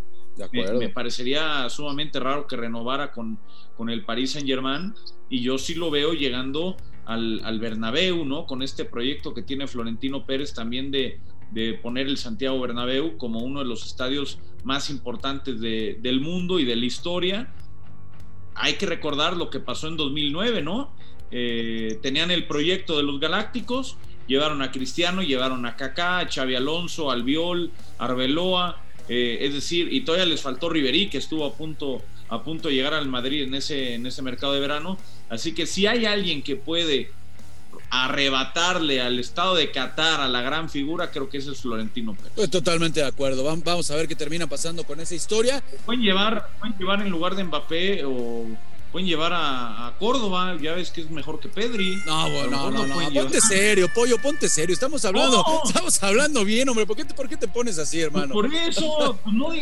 me, 0.53 0.89
parecería 0.89 1.69
sumamente 1.69 2.19
raro 2.21 2.47
que 2.47 2.57
renovara 2.57 3.13
con, 3.13 3.39
con 3.77 3.91
el 3.91 4.05
Paris 4.05 4.33
Saint 4.33 4.47
Germain 4.47 4.95
y 5.29 5.43
yo 5.43 5.59
sí 5.59 5.75
lo 5.75 5.91
veo 5.91 6.13
llegando 6.13 6.77
al, 7.07 7.41
al 7.45 7.59
Bernabéu, 7.59 8.25
¿no? 8.25 8.47
Con 8.47 8.63
este 8.63 8.85
proyecto 8.85 9.35
que 9.35 9.43
tiene 9.43 9.67
Florentino 9.67 10.25
Pérez 10.27 10.55
también 10.55 10.91
de, 10.91 11.21
de 11.51 11.75
poner 11.75 12.07
el 12.09 12.17
Santiago 12.17 12.61
Bernabéu 12.61 13.17
como 13.17 13.41
uno 13.41 13.61
de 13.61 13.67
los 13.67 13.87
estadios 13.87 14.39
más 14.65 14.91
importantes 14.91 15.61
de, 15.61 15.99
del 16.01 16.21
mundo 16.21 16.59
y 16.59 16.65
de 16.65 16.77
la 16.77 16.85
historia. 16.85 17.53
Hay 18.55 18.75
que 18.75 18.87
recordar 18.87 19.37
lo 19.37 19.51
que 19.51 19.61
pasó 19.61 19.89
en 19.89 19.97
2009, 19.97 20.63
¿no? 20.63 20.93
Eh, 21.31 21.99
tenían 22.03 22.31
el 22.31 22.47
proyecto 22.47 22.97
de 22.97 23.03
los 23.03 23.21
Galácticos, 23.21 23.97
llevaron 24.27 24.63
a 24.63 24.71
Cristiano, 24.71 25.23
llevaron 25.23 25.67
a 25.67 25.77
Kaká, 25.77 26.19
a 26.19 26.29
Xavi 26.29 26.55
Alonso, 26.55 27.11
Albiol, 27.11 27.71
Arbeloa, 27.99 28.84
eh, 29.09 29.39
es 29.41 29.55
decir, 29.55 29.93
y 29.93 30.01
todavía 30.03 30.27
les 30.27 30.41
faltó 30.41 30.69
Riverí, 30.69 31.09
que 31.09 31.19
estuvo 31.19 31.45
a 31.45 31.55
punto, 31.55 32.03
a 32.29 32.43
punto 32.43 32.69
de 32.69 32.75
llegar 32.75 32.95
al 32.95 33.09
Madrid 33.09 33.43
en 33.43 33.55
ese, 33.55 33.95
en 33.95 34.07
ese 34.07 34.23
mercado 34.23 34.53
de 34.53 34.61
verano. 34.61 34.99
Así 35.29 35.53
que 35.53 35.67
si 35.67 35.87
hay 35.87 36.07
alguien 36.07 36.43
que 36.43 36.57
puede 36.57 37.11
arrebatarle 37.91 39.01
al 39.01 39.19
estado 39.19 39.55
de 39.55 39.71
Qatar 39.71 40.21
a 40.21 40.29
la 40.29 40.43
gran 40.43 40.69
figura, 40.69 41.11
creo 41.11 41.29
que 41.29 41.39
ese 41.39 41.53
es 41.53 41.61
Florentino 41.61 42.15
Pérez. 42.15 42.31
Estoy 42.31 42.49
totalmente 42.49 43.01
de 43.01 43.07
acuerdo. 43.07 43.45
Vamos 43.45 43.91
a 43.91 43.97
ver 43.97 44.09
qué 44.09 44.17
termina 44.17 44.47
pasando 44.47 44.85
con 44.85 45.01
esa 45.01 45.15
historia. 45.15 45.63
Pueden 45.85 46.03
llevar, 46.03 46.49
pueden 46.59 46.77
llevar 46.79 47.03
en 47.03 47.11
lugar 47.11 47.37
de 47.37 47.45
Mbappé 47.45 48.05
o 48.05 48.47
pueden 48.95 49.09
llevar 49.09 49.33
a, 49.35 49.93
Córdoba, 49.99 50.57
ya 50.63 50.75
ves 50.75 50.93
que 50.93 51.01
es 51.01 51.11
mejor 51.11 51.41
que 51.41 51.49
Pedri. 51.49 51.97
No, 52.07 52.31
bueno, 52.31 52.71
no, 52.71 52.87
no, 52.87 53.11
ponte 53.13 53.41
serio, 53.41 53.91
pollo, 53.93 54.19
ponte 54.23 54.49
serio. 54.49 54.73
Estamos 54.73 55.05
hablando, 55.05 55.45
estamos 55.67 56.01
hablando 56.01 56.45
bien, 56.45 56.69
hombre. 56.69 56.87
¿Por 56.87 56.97
qué, 56.97 57.05
te, 57.05 57.13
¿Por 57.13 57.29
qué 57.29 57.37
te 57.37 57.49
pones 57.49 57.77
así, 57.81 58.01
hermano? 58.01 58.33
por 58.33 58.47
eso, 58.55 59.19
pues 59.25 59.35
no, 59.35 59.53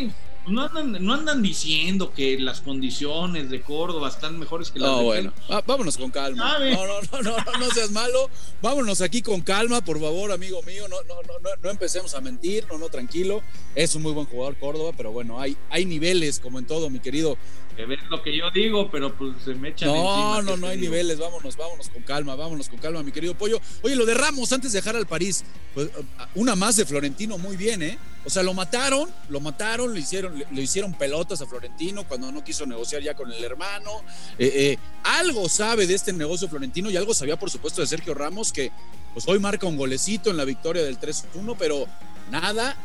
no 0.48 0.62
andan, 0.62 1.02
no 1.02 1.14
andan 1.14 1.40
diciendo 1.40 2.12
que 2.12 2.38
las 2.38 2.60
condiciones 2.60 3.48
de 3.48 3.62
Córdoba 3.62 4.08
están 4.08 4.38
mejores 4.38 4.70
que 4.70 4.80
las 4.80 4.90
no, 4.90 4.98
de 4.98 5.04
bueno, 5.04 5.32
vámonos 5.66 5.96
con 5.96 6.10
calma. 6.10 6.58
No, 6.58 6.86
no, 6.86 7.00
no, 7.00 7.22
no, 7.22 7.58
no, 7.58 7.70
seas 7.70 7.90
malo. 7.90 8.28
Vámonos 8.60 9.00
aquí 9.00 9.22
con 9.22 9.40
calma, 9.40 9.80
por 9.80 9.98
favor, 9.98 10.30
amigo 10.30 10.62
mío. 10.64 10.88
No, 10.88 10.96
no, 11.04 11.14
no, 11.22 11.50
no, 11.62 11.70
empecemos 11.70 12.14
a 12.14 12.20
mentir, 12.20 12.66
no, 12.70 12.76
no, 12.76 12.90
tranquilo. 12.90 13.40
Es 13.74 13.94
un 13.94 14.02
muy 14.02 14.12
buen 14.12 14.26
jugador 14.26 14.58
Córdoba, 14.58 14.92
pero 14.94 15.10
bueno, 15.10 15.40
hay, 15.40 15.56
hay 15.70 15.86
niveles, 15.86 16.38
como 16.38 16.58
en 16.58 16.66
todo, 16.66 16.90
mi 16.90 17.00
querido. 17.00 17.38
Que 17.76 17.86
ves 17.86 18.00
lo 18.10 18.22
que 18.22 18.36
yo 18.36 18.50
digo, 18.50 18.90
pero 18.90 19.16
pues 19.16 19.34
se 19.44 19.54
me 19.54 19.70
echan 19.70 19.88
No, 19.88 20.42
no, 20.42 20.56
no 20.56 20.66
hay 20.66 20.78
niveles. 20.78 21.18
Vámonos, 21.18 21.56
vámonos 21.56 21.88
con 21.88 22.02
calma, 22.02 22.34
vámonos 22.34 22.68
con 22.68 22.78
calma, 22.78 23.02
mi 23.02 23.12
querido 23.12 23.34
Pollo. 23.34 23.60
Oye, 23.82 23.96
lo 23.96 24.04
de 24.04 24.14
Ramos, 24.14 24.52
antes 24.52 24.72
de 24.72 24.78
dejar 24.78 24.96
al 24.96 25.06
París, 25.06 25.44
pues 25.74 25.90
una 26.34 26.54
más 26.54 26.76
de 26.76 26.84
Florentino, 26.84 27.38
muy 27.38 27.56
bien, 27.56 27.82
¿eh? 27.82 27.98
O 28.24 28.30
sea, 28.30 28.42
lo 28.42 28.54
mataron, 28.54 29.08
lo 29.30 29.40
mataron, 29.40 29.94
le 29.94 30.00
hicieron, 30.00 30.44
le, 30.50 30.62
hicieron 30.62 30.94
pelotas 30.94 31.40
a 31.40 31.46
Florentino 31.46 32.06
cuando 32.06 32.30
no 32.30 32.44
quiso 32.44 32.66
negociar 32.66 33.02
ya 33.02 33.14
con 33.14 33.32
el 33.32 33.42
hermano. 33.42 33.90
Eh, 34.38 34.52
eh, 34.54 34.78
algo 35.02 35.48
sabe 35.48 35.86
de 35.86 35.94
este 35.94 36.12
negocio 36.12 36.48
Florentino 36.48 36.90
y 36.90 36.96
algo 36.96 37.14
sabía, 37.14 37.38
por 37.38 37.50
supuesto, 37.50 37.80
de 37.80 37.88
Sergio 37.88 38.14
Ramos, 38.14 38.52
que 38.52 38.70
pues 39.12 39.26
hoy 39.26 39.38
marca 39.40 39.66
un 39.66 39.76
golecito 39.76 40.30
en 40.30 40.36
la 40.36 40.44
victoria 40.44 40.82
del 40.84 41.00
3-1, 41.00 41.56
pero 41.58 41.86
nada, 42.32 42.76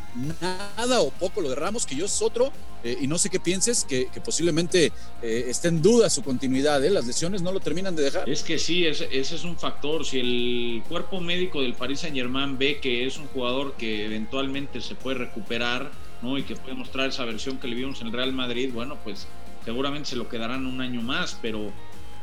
nada 0.42 1.00
o 1.00 1.10
poco 1.10 1.40
lo 1.40 1.50
de 1.50 1.56
Ramos, 1.56 1.86
que 1.86 1.96
yo 1.96 2.06
es 2.06 2.22
otro, 2.22 2.52
eh, 2.84 2.98
y 3.02 3.08
no 3.08 3.18
sé 3.18 3.30
qué 3.30 3.40
pienses, 3.40 3.86
que, 3.86 4.10
posiblemente 4.24 4.92
eh, 5.22 5.46
esté 5.48 5.70
en 5.70 5.82
duda 5.82 6.10
su 6.10 6.22
continuidad, 6.22 6.84
¿eh? 6.84 6.90
las 6.90 7.08
lesiones 7.08 7.42
no 7.42 7.54
lo 7.54 7.62
terminan 7.62 7.96
de 7.96 8.04
dejar. 8.04 8.30
Es 8.30 8.44
que 8.44 8.60
sí, 8.60 8.86
ese, 8.86 9.08
es 9.12 9.44
un 9.46 9.58
factor. 9.58 10.06
Si 10.06 10.20
el 10.20 10.84
cuerpo 10.88 11.22
médico 11.22 11.62
del 11.62 11.74
Paris 11.74 12.02
Saint 12.02 12.16
Germain 12.16 12.58
ve 12.58 12.80
que 12.82 13.08
es 13.08 13.18
un 13.18 13.28
jugador 13.28 13.76
que 13.78 14.06
eventualmente 14.06 14.82
se 14.82 14.96
puede 14.96 15.20
recuperar, 15.20 15.92
¿no? 16.22 16.38
Y 16.38 16.44
que 16.44 16.58
puede 16.58 16.76
mostrar 16.76 17.10
esa 17.10 17.24
versión 17.24 17.58
que 17.58 17.68
le 17.68 17.76
vimos 17.76 18.02
en 18.02 18.08
el 18.08 18.14
Real 18.14 18.34
Madrid, 18.34 18.72
bueno, 18.74 18.98
pues 19.04 19.28
seguramente 19.64 20.10
se 20.10 20.18
lo 20.18 20.28
quedarán 20.28 20.66
un 20.66 20.82
año 20.82 21.02
más, 21.02 21.38
pero 21.42 21.72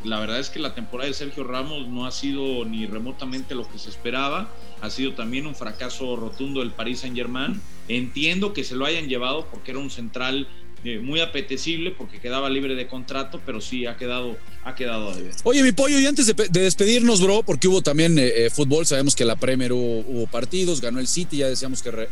la 0.04 0.20
verdad 0.20 0.38
es 0.38 0.50
que 0.50 0.58
la 0.58 0.75
temporada 0.75 1.08
de 1.08 1.14
Sergio 1.14 1.44
Ramos 1.44 1.88
no 1.88 2.06
ha 2.06 2.12
sido 2.12 2.64
ni 2.64 2.87
remotamente 2.87 3.54
lo 3.54 3.68
que 3.68 3.78
se 3.78 3.88
esperaba. 3.88 4.50
Ha 4.80 4.90
sido 4.90 5.14
también 5.14 5.46
un 5.46 5.54
fracaso 5.54 6.16
rotundo 6.16 6.61
del 6.61 6.73
Paris 6.73 7.00
Saint 7.00 7.16
Germain. 7.16 7.61
Entiendo 7.88 8.52
que 8.52 8.64
se 8.64 8.75
lo 8.75 8.84
hayan 8.84 9.08
llevado 9.08 9.46
porque 9.50 9.70
era 9.70 9.80
un 9.80 9.90
central 9.90 10.46
eh, 10.84 10.99
muy 10.99 11.20
apetecible 11.20 11.92
porque 11.92 12.20
quedaba 12.20 12.50
libre 12.50 12.75
de 12.75 12.87
contrato, 12.87 13.40
pero 13.46 13.62
sí 13.62 13.87
ha 13.87 13.96
quedado, 13.96 14.37
ha 14.64 14.75
quedado 14.75 15.14
Oye, 15.44 15.62
mi 15.62 15.73
pollo, 15.73 15.99
y 15.99 16.04
antes 16.04 16.26
de, 16.26 16.34
despedirnos, 16.50 17.23
bro, 17.23 17.42
porque 17.42 17.68
hubo 17.68 17.80
también 17.80 18.18
eh, 18.18 18.44
eh, 18.44 18.50
fútbol, 18.50 18.84
sabemos 18.84 19.16
que 19.16 19.25
la 19.25 19.37
Premier 19.37 19.73
hubo, 19.73 20.26
partidos, 20.26 20.82
ganó 20.82 21.00
el 21.00 21.06
City, 21.06 21.38
ya 21.38 21.49
decíamos 21.49 21.82
que 21.82 22.08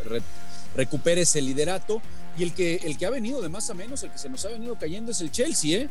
recupere 0.75 1.20
ese 1.20 1.42
liderato. 1.42 2.00
Y 2.38 2.44
el 2.44 2.54
que, 2.54 2.76
el 2.84 2.96
que 2.96 3.04
ha 3.04 3.11
venido 3.11 3.42
de 3.42 3.50
más 3.50 3.68
a 3.68 3.75
menos, 3.75 4.02
el 4.04 4.11
que 4.11 4.16
se 4.16 4.30
nos 4.30 4.42
ha 4.46 4.49
venido 4.49 4.78
cayendo 4.78 5.11
es 5.11 5.20
el 5.20 5.30
Chelsea, 5.30 5.80
¿eh? 5.80 5.90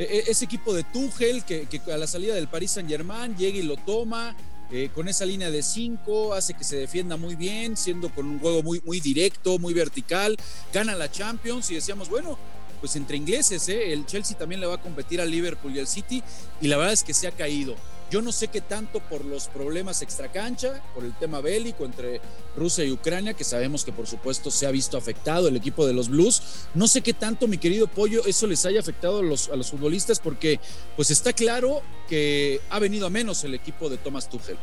E, 0.00 0.04
e, 0.04 0.30
ese 0.30 0.46
equipo 0.46 0.72
de 0.72 0.82
Tuchel 0.82 1.44
que, 1.44 1.68
a 1.92 1.98
la 1.98 2.06
salida 2.06 2.34
del 2.34 2.48
Paris 2.48 2.70
Saint 2.70 2.88
Germain 2.88 3.36
llega 3.36 3.58
y 3.58 3.62
lo 3.62 3.76
toma. 3.76 4.34
Eh, 4.72 4.88
con 4.94 5.08
esa 5.08 5.26
línea 5.26 5.50
de 5.50 5.64
cinco, 5.64 6.32
hace 6.32 6.54
que 6.54 6.62
se 6.62 6.76
defienda 6.76 7.16
muy 7.16 7.34
bien, 7.34 7.76
siendo 7.76 8.08
con 8.08 8.24
un 8.26 8.38
juego 8.38 8.62
muy, 8.62 8.80
muy 8.86 9.00
directo, 9.00 9.58
muy 9.58 9.74
vertical, 9.74 10.36
gana 10.72 10.94
la 10.94 11.10
Champions 11.10 11.68
y 11.72 11.74
decíamos, 11.74 12.08
bueno, 12.08 12.38
pues 12.78 12.94
entre 12.94 13.16
ingleses, 13.16 13.68
¿eh? 13.68 13.92
el 13.92 14.06
Chelsea 14.06 14.38
también 14.38 14.60
le 14.60 14.68
va 14.68 14.76
a 14.76 14.80
competir 14.80 15.20
al 15.20 15.28
Liverpool 15.28 15.76
y 15.76 15.80
al 15.80 15.88
City 15.88 16.22
y 16.60 16.68
la 16.68 16.76
verdad 16.76 16.92
es 16.92 17.02
que 17.02 17.12
se 17.12 17.26
ha 17.26 17.32
caído. 17.32 17.74
Yo 18.10 18.22
no 18.22 18.32
sé 18.32 18.48
qué 18.48 18.60
tanto 18.60 18.98
por 18.98 19.24
los 19.24 19.46
problemas 19.46 20.02
extracancha, 20.02 20.82
por 20.94 21.04
el 21.04 21.14
tema 21.14 21.40
bélico 21.40 21.84
entre 21.84 22.20
Rusia 22.56 22.84
y 22.84 22.90
Ucrania, 22.90 23.34
que 23.34 23.44
sabemos 23.44 23.84
que 23.84 23.92
por 23.92 24.08
supuesto 24.08 24.50
se 24.50 24.66
ha 24.66 24.72
visto 24.72 24.98
afectado 24.98 25.46
el 25.46 25.54
equipo 25.54 25.86
de 25.86 25.92
los 25.92 26.08
Blues. 26.08 26.66
No 26.74 26.88
sé 26.88 27.02
qué 27.02 27.12
tanto, 27.12 27.46
mi 27.46 27.58
querido 27.58 27.86
Pollo, 27.86 28.26
eso 28.26 28.48
les 28.48 28.66
haya 28.66 28.80
afectado 28.80 29.20
a 29.20 29.22
los, 29.22 29.48
a 29.48 29.54
los 29.54 29.70
futbolistas, 29.70 30.18
porque 30.18 30.58
pues 30.96 31.12
está 31.12 31.32
claro 31.32 31.82
que 32.08 32.60
ha 32.70 32.80
venido 32.80 33.06
a 33.06 33.10
menos 33.10 33.44
el 33.44 33.54
equipo 33.54 33.88
de 33.88 33.96
Thomas 33.96 34.28
Tuchel. 34.28 34.56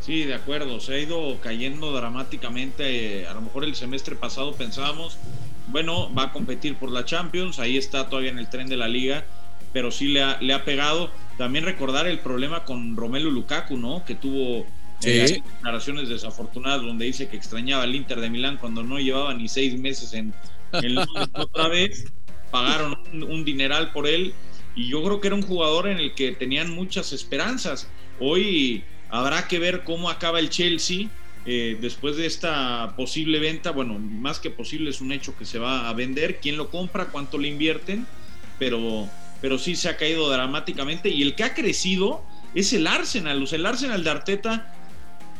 Sí, 0.00 0.22
de 0.22 0.34
acuerdo, 0.34 0.78
se 0.80 0.94
ha 0.94 0.98
ido 0.98 1.38
cayendo 1.40 1.92
dramáticamente. 1.92 3.26
A 3.26 3.34
lo 3.34 3.42
mejor 3.42 3.64
el 3.64 3.74
semestre 3.74 4.14
pasado 4.14 4.54
pensábamos, 4.54 5.18
bueno, 5.66 6.12
va 6.14 6.24
a 6.24 6.32
competir 6.32 6.76
por 6.76 6.90
la 6.90 7.04
Champions, 7.04 7.58
ahí 7.58 7.76
está 7.76 8.08
todavía 8.08 8.30
en 8.30 8.38
el 8.38 8.48
tren 8.48 8.68
de 8.68 8.76
la 8.76 8.88
liga, 8.88 9.24
pero 9.72 9.90
sí 9.90 10.06
le 10.06 10.22
ha, 10.22 10.40
le 10.40 10.54
ha 10.54 10.64
pegado. 10.64 11.10
También 11.40 11.64
recordar 11.64 12.06
el 12.06 12.18
problema 12.18 12.66
con 12.66 12.94
Romelu 12.98 13.30
Lukaku, 13.30 13.78
¿no? 13.78 14.04
Que 14.04 14.14
tuvo 14.14 14.66
eh, 15.02 15.40
declaraciones 15.42 16.10
desafortunadas 16.10 16.82
donde 16.82 17.06
dice 17.06 17.28
que 17.28 17.36
extrañaba 17.38 17.84
al 17.84 17.94
Inter 17.94 18.20
de 18.20 18.28
Milán 18.28 18.58
cuando 18.58 18.82
no 18.82 18.98
llevaba 18.98 19.32
ni 19.32 19.48
seis 19.48 19.80
meses 19.80 20.12
en, 20.12 20.34
en 20.74 20.98
otra 21.32 21.68
vez. 21.68 22.12
Pagaron 22.50 22.98
un, 23.26 23.42
dineral 23.46 23.90
por 23.90 24.06
él 24.06 24.34
y 24.76 24.88
yo 24.88 25.02
creo 25.02 25.22
que 25.22 25.28
era 25.28 25.34
un 25.34 25.40
jugador 25.40 25.88
en 25.88 25.96
el 25.96 26.12
que 26.12 26.32
tenían 26.32 26.72
muchas 26.72 27.10
esperanzas. 27.14 27.88
Hoy 28.18 28.84
habrá 29.08 29.48
que 29.48 29.58
ver 29.58 29.82
cómo 29.82 30.10
acaba 30.10 30.40
el 30.40 30.50
Chelsea 30.50 31.08
eh, 31.46 31.78
después 31.80 32.18
de 32.18 32.26
esta 32.26 32.94
posible 32.98 33.38
venta. 33.38 33.70
Bueno, 33.70 33.98
más 33.98 34.40
que 34.40 34.50
posible 34.50 34.90
es 34.90 35.00
un 35.00 35.10
hecho 35.10 35.34
que 35.38 35.46
se 35.46 35.58
va 35.58 35.88
a 35.88 35.94
vender. 35.94 36.38
¿Quién 36.38 36.58
lo 36.58 36.68
compra? 36.68 37.06
¿Cuánto 37.06 37.38
le 37.38 37.48
invierten? 37.48 38.06
Pero 38.58 39.08
pero 39.40 39.58
sí 39.58 39.76
se 39.76 39.88
ha 39.88 39.96
caído 39.96 40.30
dramáticamente. 40.30 41.08
Y 41.08 41.22
el 41.22 41.34
que 41.34 41.44
ha 41.44 41.54
crecido 41.54 42.22
es 42.54 42.72
el 42.72 42.86
Arsenal. 42.86 43.42
O 43.42 43.46
sea, 43.46 43.58
el 43.58 43.66
Arsenal 43.66 44.04
de 44.04 44.10
Arteta, 44.10 44.72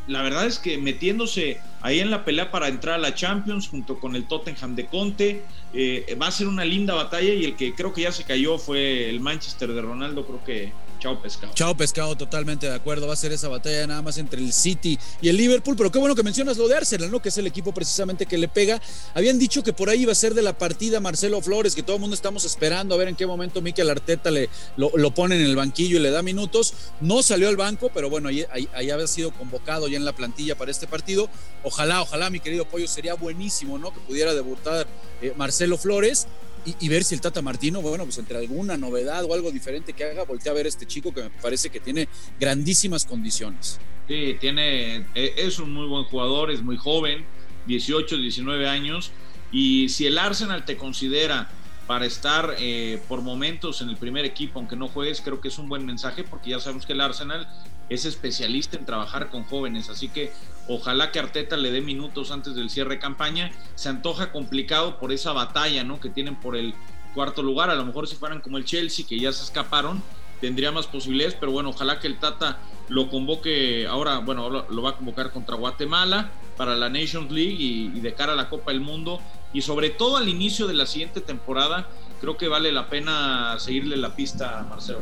la 0.07 0.23
verdad 0.23 0.47
es 0.47 0.59
que 0.59 0.79
metiéndose 0.79 1.61
ahí 1.83 2.01
en 2.01 2.11
la 2.11 2.25
pelea 2.25 2.51
para 2.51 2.69
entrar 2.69 2.97
a 2.97 2.99
la 2.99 3.15
Champions 3.15 3.69
junto 3.69 3.99
con 3.99 4.17
el 4.17 4.27
Tottenham 4.27 4.75
de 4.75 4.87
Conte, 4.87 5.43
eh, 5.73 6.17
va 6.21 6.29
a 6.29 6.33
ser 6.33 6.49
una 6.49 6.65
linda 6.65 6.95
batalla. 6.95 7.33
Y 7.33 7.45
el 7.45 7.57
que 7.57 7.75
creo 7.75 7.93
que 7.93 8.03
ya 8.03 8.13
se 8.13 8.25
cayó 8.25 8.59
fue 8.59 9.09
el 9.09 9.21
Manchester 9.21 9.73
de 9.73 9.83
Ronaldo. 9.83 10.27
Creo 10.27 10.45
que 10.45 10.73
Chao 11.01 11.21
pescado. 11.21 11.55
Chao 11.55 11.75
pescado, 11.75 12.15
totalmente 12.15 12.69
de 12.69 12.75
acuerdo. 12.75 13.07
Va 13.07 13.15
a 13.15 13.17
ser 13.17 13.33
esa 13.33 13.49
batalla 13.49 13.87
nada 13.87 14.03
más 14.03 14.19
entre 14.19 14.39
el 14.39 14.53
City 14.53 14.99
y 15.23 15.31
el 15.31 15.37
Liverpool. 15.39 15.75
Pero 15.75 15.91
qué 15.91 15.99
bueno 15.99 16.15
que 16.15 16.23
mencionas 16.23 16.59
lo 16.59 16.69
de 16.69 16.77
Arsenal, 16.77 17.11
¿no? 17.11 17.23
Que 17.23 17.31
es 17.31 17.39
el 17.39 17.47
equipo 17.47 17.73
precisamente 17.73 18.27
que 18.27 18.37
le 18.37 18.49
pega. 18.49 18.81
Habían 19.15 19.39
dicho 19.39 19.63
que 19.63 19.73
por 19.73 19.89
ahí 19.89 20.03
iba 20.03 20.13
a 20.13 20.15
ser 20.15 20.35
de 20.35 20.43
la 20.43 20.59
partida 20.59 21.01
Marcelo 21.01 21.41
Flores, 21.41 21.75
que 21.75 21.83
todo 21.83 21.97
el 21.97 22.01
mundo 22.01 22.15
estamos 22.15 22.45
esperando 22.45 22.95
a 22.95 22.99
ver 22.99 23.09
en 23.09 23.17
qué 23.17 23.27
momento 23.27 23.63
Mikel 23.63 23.89
Arteta 23.89 24.31
le, 24.31 24.51
lo, 24.77 25.15
pone 25.15 25.37
en 25.37 25.43
el 25.43 25.57
banquillo 25.57 25.97
y 25.97 26.01
le 26.01 26.11
da 26.11 26.23
minutos. 26.23 26.75
No 27.01 27.23
salió 27.23 27.49
al 27.49 27.57
banco, 27.57 27.91
pero 27.95 28.11
bueno, 28.11 28.29
ahí, 28.29 28.47
había 28.75 29.07
sido 29.07 29.31
convocado 29.33 29.89
ya 29.89 29.97
en 29.97 30.05
la 30.05 30.13
plantilla 30.13 30.55
para 30.55 30.71
este 30.71 30.87
partido. 30.87 31.31
Ojalá, 31.65 32.03
ojalá, 32.03 32.29
mi 32.29 32.41
querido 32.41 32.67
Pollo, 32.67 32.87
sería 32.87 33.15
buenísimo, 33.15 33.79
¿no? 33.79 33.95
Que 33.95 34.01
pudiera 34.01 34.35
debutar 34.35 34.87
eh, 35.23 35.33
Marcelo 35.35 35.79
Flores 35.79 36.27
y, 36.65 36.89
ver 36.89 37.05
si 37.05 37.15
el 37.15 37.21
Tata 37.21 37.43
Martino, 37.43 37.81
bueno, 37.81 38.05
pues 38.05 38.19
entre 38.19 38.39
alguna 38.39 38.77
novedad 38.77 39.25
o 39.25 39.35
algo 39.35 39.51
diferente 39.51 39.93
que 39.93 40.05
haga, 40.05 40.25
voltea 40.25 40.53
a 40.53 40.55
ver 40.55 40.67
a 40.67 40.69
este 40.69 40.87
chico 40.87 41.13
que 41.13 41.23
me 41.25 41.31
parece 41.31 41.71
que 41.71 41.81
tiene 41.81 42.09
grandísimas 42.39 43.05
condiciones. 43.05 43.79
Sí, 44.09 44.37
tiene, 44.41 45.07
e, 45.15 45.35
es 45.37 45.59
un 45.59 45.73
muy 45.73 45.87
buen 45.87 46.05
jugador, 46.05 46.51
es 46.51 46.63
muy 46.63 46.77
joven, 46.77 47.25
18, 47.67 48.17
19 48.17 48.69
años, 48.69 49.13
y 49.53 49.89
si 49.89 50.07
el 50.07 50.19
Arsenal 50.19 50.65
te 50.65 50.77
considera 50.77 51.51
para 51.87 52.07
estar 52.07 52.55
eh, 52.59 53.03
por 53.09 53.21
momentos 53.21 53.83
en 53.83 53.89
el 53.89 53.97
primer 53.97 54.25
equipo, 54.25 54.61
aunque 54.61 54.77
no 54.77 54.89
juegues, 54.89 55.21
creo 55.21 55.41
que 55.41 55.49
es 55.49 55.59
un 55.59 55.69
buen 55.69 55.85
mensaje 55.85 56.23
porque 56.23 56.51
ya 56.51 56.61
sabemos 56.61 56.87
que 56.87 56.93
el 56.93 57.01
Arsenal 57.01 57.49
es 57.89 58.05
especialista 58.05 58.77
en 58.77 58.87
trabajar 58.87 59.29
con 59.29 59.43
jóvenes, 59.43 59.91
así 59.91 60.09
que 60.09 60.33
Ojalá 60.73 61.11
que 61.11 61.19
Arteta 61.19 61.57
le 61.57 61.73
dé 61.73 61.81
minutos 61.81 62.31
antes 62.31 62.55
del 62.55 62.71
cierre 62.71 62.95
de 62.95 62.99
campaña. 63.01 63.51
Se 63.75 63.89
antoja 63.89 64.31
complicado 64.31 65.01
por 65.01 65.11
esa 65.13 65.33
batalla 65.33 65.83
¿no? 65.83 65.99
que 65.99 66.11
tienen 66.11 66.37
por 66.37 66.57
el 66.57 66.75
cuarto 67.13 67.43
lugar. 67.43 67.71
A 67.71 67.75
lo 67.75 67.85
mejor 67.85 68.07
si 68.07 68.15
fueran 68.15 68.41
como 68.41 68.57
el 68.57 68.65
Chelsea, 68.65 69.05
que 69.05 69.19
ya 69.19 69.33
se 69.33 69.43
escaparon, 69.43 70.01
tendría 70.41 70.71
más 70.71 70.87
posibilidades, 70.87 71.37
pero 71.41 71.51
bueno, 71.51 71.71
ojalá 71.71 71.99
que 71.99 72.07
el 72.07 72.21
Tata 72.21 72.59
lo 72.89 73.11
convoque 73.11 73.89
ahora, 73.89 74.19
bueno, 74.19 74.49
lo 74.49 74.83
va 74.83 74.91
a 74.91 74.97
convocar 74.97 75.33
contra 75.33 75.57
Guatemala 75.57 76.31
para 76.57 76.77
la 76.77 76.89
Nations 76.89 77.33
League 77.33 77.57
y, 77.59 77.89
de 77.89 78.15
cara 78.15 78.35
a 78.35 78.37
la 78.37 78.49
Copa 78.49 78.71
del 78.71 78.81
Mundo 78.81 79.21
y 79.53 79.63
sobre 79.63 79.91
todo 79.91 80.19
al 80.19 80.29
inicio 80.29 80.69
de 80.69 80.75
la 80.75 80.87
siguiente 80.87 81.21
temporada, 81.21 81.89
creo 82.21 82.37
que 82.37 82.47
vale 82.47 82.71
la 82.71 82.89
pena 82.89 83.57
seguirle 83.59 83.97
la 83.97 84.15
pista 84.15 84.61
a 84.61 84.63
Marcelo. 84.63 85.01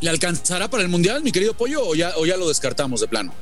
¿Le 0.00 0.10
alcanzará 0.10 0.68
para 0.68 0.82
el 0.82 0.88
Mundial, 0.88 1.22
mi 1.22 1.30
querido 1.30 1.54
Pollo, 1.54 1.86
o 1.86 1.94
ya, 1.94 2.14
o 2.16 2.26
ya 2.26 2.36
lo 2.36 2.48
descartamos 2.48 3.00
de 3.00 3.06
plano? 3.06 3.32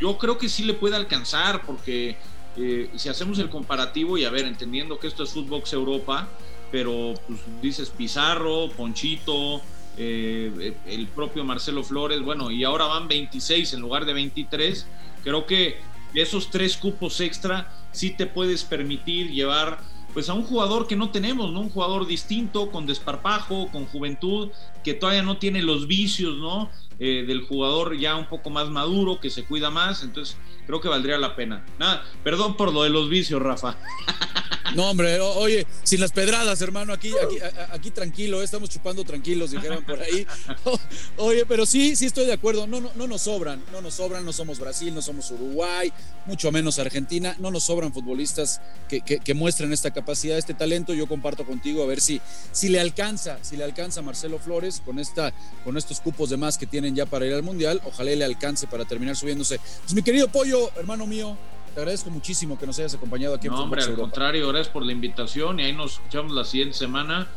Yo 0.00 0.18
creo 0.18 0.38
que 0.38 0.48
sí 0.48 0.64
le 0.64 0.74
puede 0.74 0.96
alcanzar 0.96 1.62
porque 1.66 2.16
eh, 2.56 2.90
si 2.96 3.08
hacemos 3.08 3.38
el 3.38 3.50
comparativo 3.50 4.16
y 4.18 4.24
a 4.24 4.30
ver, 4.30 4.46
entendiendo 4.46 4.98
que 4.98 5.06
esto 5.06 5.24
es 5.24 5.30
Footbox 5.30 5.72
Europa, 5.72 6.28
pero 6.70 7.14
pues 7.26 7.40
dices 7.62 7.90
Pizarro, 7.90 8.68
Ponchito, 8.76 9.60
eh, 9.96 10.74
el 10.86 11.06
propio 11.08 11.44
Marcelo 11.44 11.84
Flores, 11.84 12.20
bueno, 12.22 12.50
y 12.50 12.64
ahora 12.64 12.86
van 12.86 13.08
26 13.08 13.74
en 13.74 13.80
lugar 13.80 14.04
de 14.04 14.12
23. 14.12 14.86
Creo 15.22 15.46
que 15.46 15.78
esos 16.14 16.50
tres 16.50 16.76
cupos 16.76 17.20
extra 17.20 17.72
sí 17.92 18.10
te 18.10 18.26
puedes 18.26 18.64
permitir 18.64 19.30
llevar 19.30 19.80
pues 20.14 20.28
a 20.28 20.34
un 20.34 20.44
jugador 20.44 20.86
que 20.86 20.96
no 20.96 21.10
tenemos, 21.10 21.52
¿no? 21.52 21.60
Un 21.60 21.70
jugador 21.70 22.06
distinto, 22.06 22.70
con 22.70 22.86
desparpajo, 22.86 23.68
con 23.70 23.86
juventud, 23.86 24.50
que 24.84 24.94
todavía 24.94 25.22
no 25.22 25.38
tiene 25.38 25.60
los 25.60 25.88
vicios, 25.88 26.38
¿no? 26.38 26.70
Eh, 27.00 27.24
del 27.26 27.42
jugador 27.42 27.98
ya 27.98 28.14
un 28.14 28.26
poco 28.26 28.48
más 28.48 28.70
maduro, 28.70 29.18
que 29.20 29.28
se 29.28 29.44
cuida 29.44 29.70
más, 29.70 30.04
entonces 30.04 30.38
creo 30.66 30.80
que 30.80 30.88
valdría 30.88 31.18
la 31.18 31.34
pena. 31.34 31.66
Nada, 31.78 32.04
perdón 32.22 32.56
por 32.56 32.72
lo 32.72 32.84
de 32.84 32.90
los 32.90 33.10
vicios, 33.10 33.42
Rafa. 33.42 33.76
No, 34.74 34.90
hombre, 34.90 35.20
oye, 35.20 35.66
sin 35.82 36.00
las 36.00 36.12
pedradas, 36.12 36.60
hermano, 36.60 36.92
aquí, 36.92 37.12
aquí, 37.22 37.36
aquí 37.70 37.90
tranquilo, 37.90 38.40
eh, 38.40 38.44
estamos 38.44 38.70
chupando 38.70 39.04
tranquilos, 39.04 39.52
dijeron 39.52 39.84
por 39.84 40.00
ahí. 40.00 40.26
Oye, 41.16 41.46
pero 41.46 41.64
sí, 41.64 41.94
sí 41.96 42.06
estoy 42.06 42.26
de 42.26 42.32
acuerdo, 42.32 42.66
no, 42.66 42.80
no, 42.80 42.90
no 42.94 43.06
nos 43.06 43.22
sobran, 43.22 43.62
no 43.72 43.80
nos 43.80 43.94
sobran, 43.94 44.24
no 44.24 44.32
somos 44.32 44.58
Brasil, 44.58 44.94
no 44.94 45.02
somos 45.02 45.30
Uruguay, 45.30 45.92
mucho 46.26 46.50
menos 46.50 46.78
Argentina, 46.78 47.36
no 47.38 47.50
nos 47.50 47.64
sobran 47.64 47.92
futbolistas 47.92 48.60
que, 48.88 49.00
que, 49.00 49.34
muestren 49.34 49.72
esta 49.72 49.92
capacidad, 49.92 50.38
este 50.38 50.54
talento. 50.54 50.94
Yo 50.94 51.06
comparto 51.06 51.44
contigo 51.44 51.82
a 51.82 51.86
ver 51.86 52.00
si, 52.00 52.20
si 52.52 52.68
le 52.68 52.80
alcanza, 52.80 53.38
si 53.42 53.56
le 53.56 53.64
alcanza 53.64 54.02
Marcelo 54.02 54.38
Flores 54.38 54.82
con, 54.84 54.98
esta, 54.98 55.32
con 55.64 55.76
estos 55.76 56.00
cupos 56.00 56.30
de 56.30 56.36
más 56.36 56.58
que 56.58 56.66
tienen 56.66 56.94
ya 56.94 57.06
para 57.06 57.26
ir 57.26 57.34
al 57.34 57.42
Mundial, 57.42 57.80
ojalá 57.84 58.10
le 58.10 58.24
alcance 58.24 58.66
para 58.66 58.84
terminar 58.84 59.16
subiéndose. 59.16 59.58
Pues 59.82 59.94
mi 59.94 60.02
querido 60.02 60.28
Pollo, 60.28 60.70
hermano 60.76 61.06
mío, 61.06 61.36
te 61.74 61.80
agradezco 61.80 62.10
muchísimo 62.10 62.58
que 62.58 62.66
nos 62.66 62.78
hayas 62.78 62.94
acompañado 62.94 63.34
aquí 63.34 63.48
en 63.48 63.52
No, 63.52 63.62
hombre, 63.62 63.82
al 63.82 63.94
contrario, 63.94 64.48
gracias 64.48 64.72
por 64.72 64.84
la 64.84 64.92
invitación 64.92 65.58
y 65.60 65.64
ahí 65.64 65.72
nos 65.72 65.94
escuchamos 65.94 66.32
la 66.32 66.44
siguiente 66.44 66.76
semana 66.76 67.28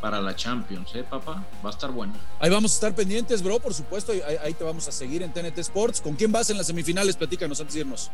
para 0.00 0.20
la 0.20 0.34
Champions, 0.34 0.94
¿eh, 0.94 1.04
papá? 1.08 1.44
Va 1.64 1.70
a 1.70 1.72
estar 1.72 1.90
bueno. 1.90 2.14
Ahí 2.38 2.48
vamos 2.48 2.72
a 2.72 2.74
estar 2.74 2.94
pendientes, 2.94 3.42
bro, 3.42 3.58
por 3.58 3.74
supuesto. 3.74 4.12
Ahí, 4.42 4.54
te 4.54 4.64
vamos 4.64 4.88
a 4.88 4.92
seguir 4.92 5.22
en 5.22 5.32
TNT 5.32 5.58
Sports. 5.58 6.00
¿Con 6.00 6.14
quién 6.14 6.32
vas 6.32 6.48
en 6.50 6.56
las 6.56 6.68
semifinales? 6.68 7.16
Platícanos 7.16 7.60
antes 7.60 7.74
de 7.74 7.80
irnos. 7.80 8.10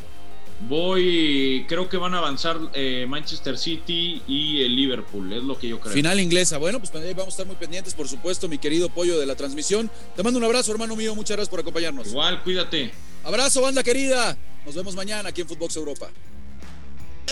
Voy, 0.69 1.67
creo 1.69 1.89
que 1.89 1.99
van 1.99 2.15
a 2.15 2.19
avanzar 2.19 2.59
eh, 2.73 3.05
Manchester 3.07 3.59
City 3.59 4.23
y 4.27 4.63
el 4.63 4.75
Liverpool, 4.75 5.31
es 5.35 5.43
lo 5.43 5.59
que 5.59 5.69
yo 5.69 5.79
creo. 5.79 5.93
Final 5.93 6.19
inglesa. 6.19 6.57
Bueno, 6.57 6.81
pues 6.81 6.93
ahí 6.95 7.13
vamos 7.13 7.35
a 7.35 7.35
estar 7.35 7.47
muy 7.47 7.57
pendientes, 7.57 7.93
por 7.93 8.09
supuesto, 8.09 8.49
mi 8.49 8.57
querido 8.57 8.89
pollo 8.89 9.21
de 9.21 9.27
la 9.27 9.37
transmisión. 9.37 9.91
Te 10.17 10.23
mando 10.23 10.39
un 10.39 10.45
abrazo, 10.45 10.73
hermano 10.73 10.97
mío. 10.97 11.15
Muchas 11.15 11.37
gracias 11.37 11.51
por 11.51 11.61
acompañarnos. 11.61 12.09
Igual, 12.09 12.43
cuídate. 12.43 12.91
Abrazo, 13.23 13.61
banda 13.61 13.83
querida. 13.83 14.37
Nos 14.67 14.75
vemos 14.75 14.97
mañana 14.97 15.29
aquí 15.29 15.43
en 15.43 15.49
Footbox 15.49 15.77
Europa. 15.77 16.11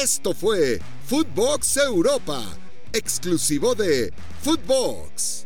Esto 0.00 0.32
fue 0.34 0.80
Footbox 1.06 1.76
Europa, 1.78 2.44
exclusivo 2.92 3.74
de 3.74 4.12
Footbox. 4.42 5.43